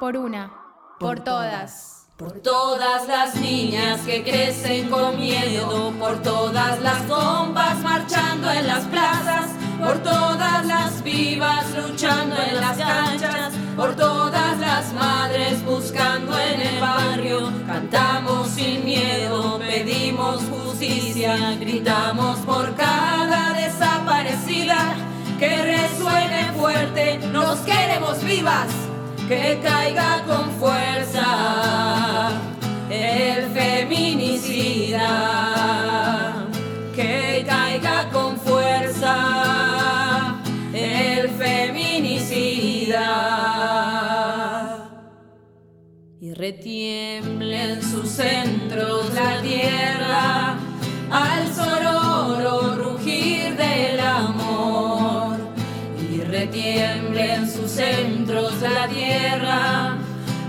Por 0.09 0.17
una, 0.17 0.51
por 0.99 1.19
todas. 1.19 2.07
Por 2.17 2.31
todas 2.39 3.07
las 3.07 3.35
niñas 3.35 4.01
que 4.07 4.23
crecen 4.23 4.89
con 4.89 5.19
miedo, 5.19 5.93
por 5.99 6.19
todas 6.23 6.81
las 6.81 7.03
compas 7.03 7.77
marchando 7.83 8.49
en 8.49 8.65
las 8.65 8.85
plazas, 8.85 9.51
por 9.77 9.99
todas 9.99 10.65
las 10.65 11.03
vivas 11.03 11.63
luchando 11.77 12.35
en 12.37 12.59
las 12.59 12.75
canchas, 12.75 13.53
por 13.75 13.95
todas 13.95 14.57
las 14.57 14.91
madres 14.93 15.63
buscando 15.63 16.39
en 16.39 16.59
el 16.59 16.81
barrio, 16.81 17.51
cantamos 17.67 18.47
sin 18.47 18.83
miedo, 18.83 19.59
pedimos 19.59 20.41
justicia, 20.45 21.55
gritamos 21.59 22.39
por 22.47 22.73
cada 22.73 23.53
desaparecida, 23.53 24.95
que 25.37 25.55
resuene 25.55 26.51
fuerte, 26.57 27.19
nos 27.31 27.59
queremos 27.59 28.23
vivas 28.23 28.88
que 29.29 29.59
caiga 29.61 30.23
con 30.25 30.49
fuerza 30.53 32.31
el 32.89 33.45
feminicida, 33.51 35.05
que 36.95 37.45
caiga 37.47 38.09
con 38.11 38.39
fuerza 38.39 39.15
el 40.73 41.29
feminicida. 41.29 43.05
Y 46.19 46.33
retiemble 46.33 47.73
en 47.73 47.83
sus 47.83 48.09
centros 48.09 49.13
la 49.13 49.39
tierra 49.43 50.57
al 51.11 51.53
sororo 51.53 52.75
rugir 52.77 53.55
del 53.55 53.99
amor 53.99 54.48
y 56.49 56.51
retiemble 56.51 57.35
en 57.35 57.49
sus 57.49 57.71
centros 57.71 58.62
la 58.62 58.88
tierra 58.88 59.97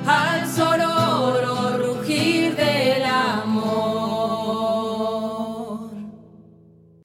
al 0.06 0.46
sororo 0.48 1.78
rugir 1.78 2.54
del 2.56 3.02
amor. 3.04 3.70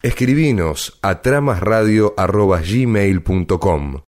Escribinos 0.01 0.97
a 1.01 1.21
tramasradio.gmail.com 1.21 4.01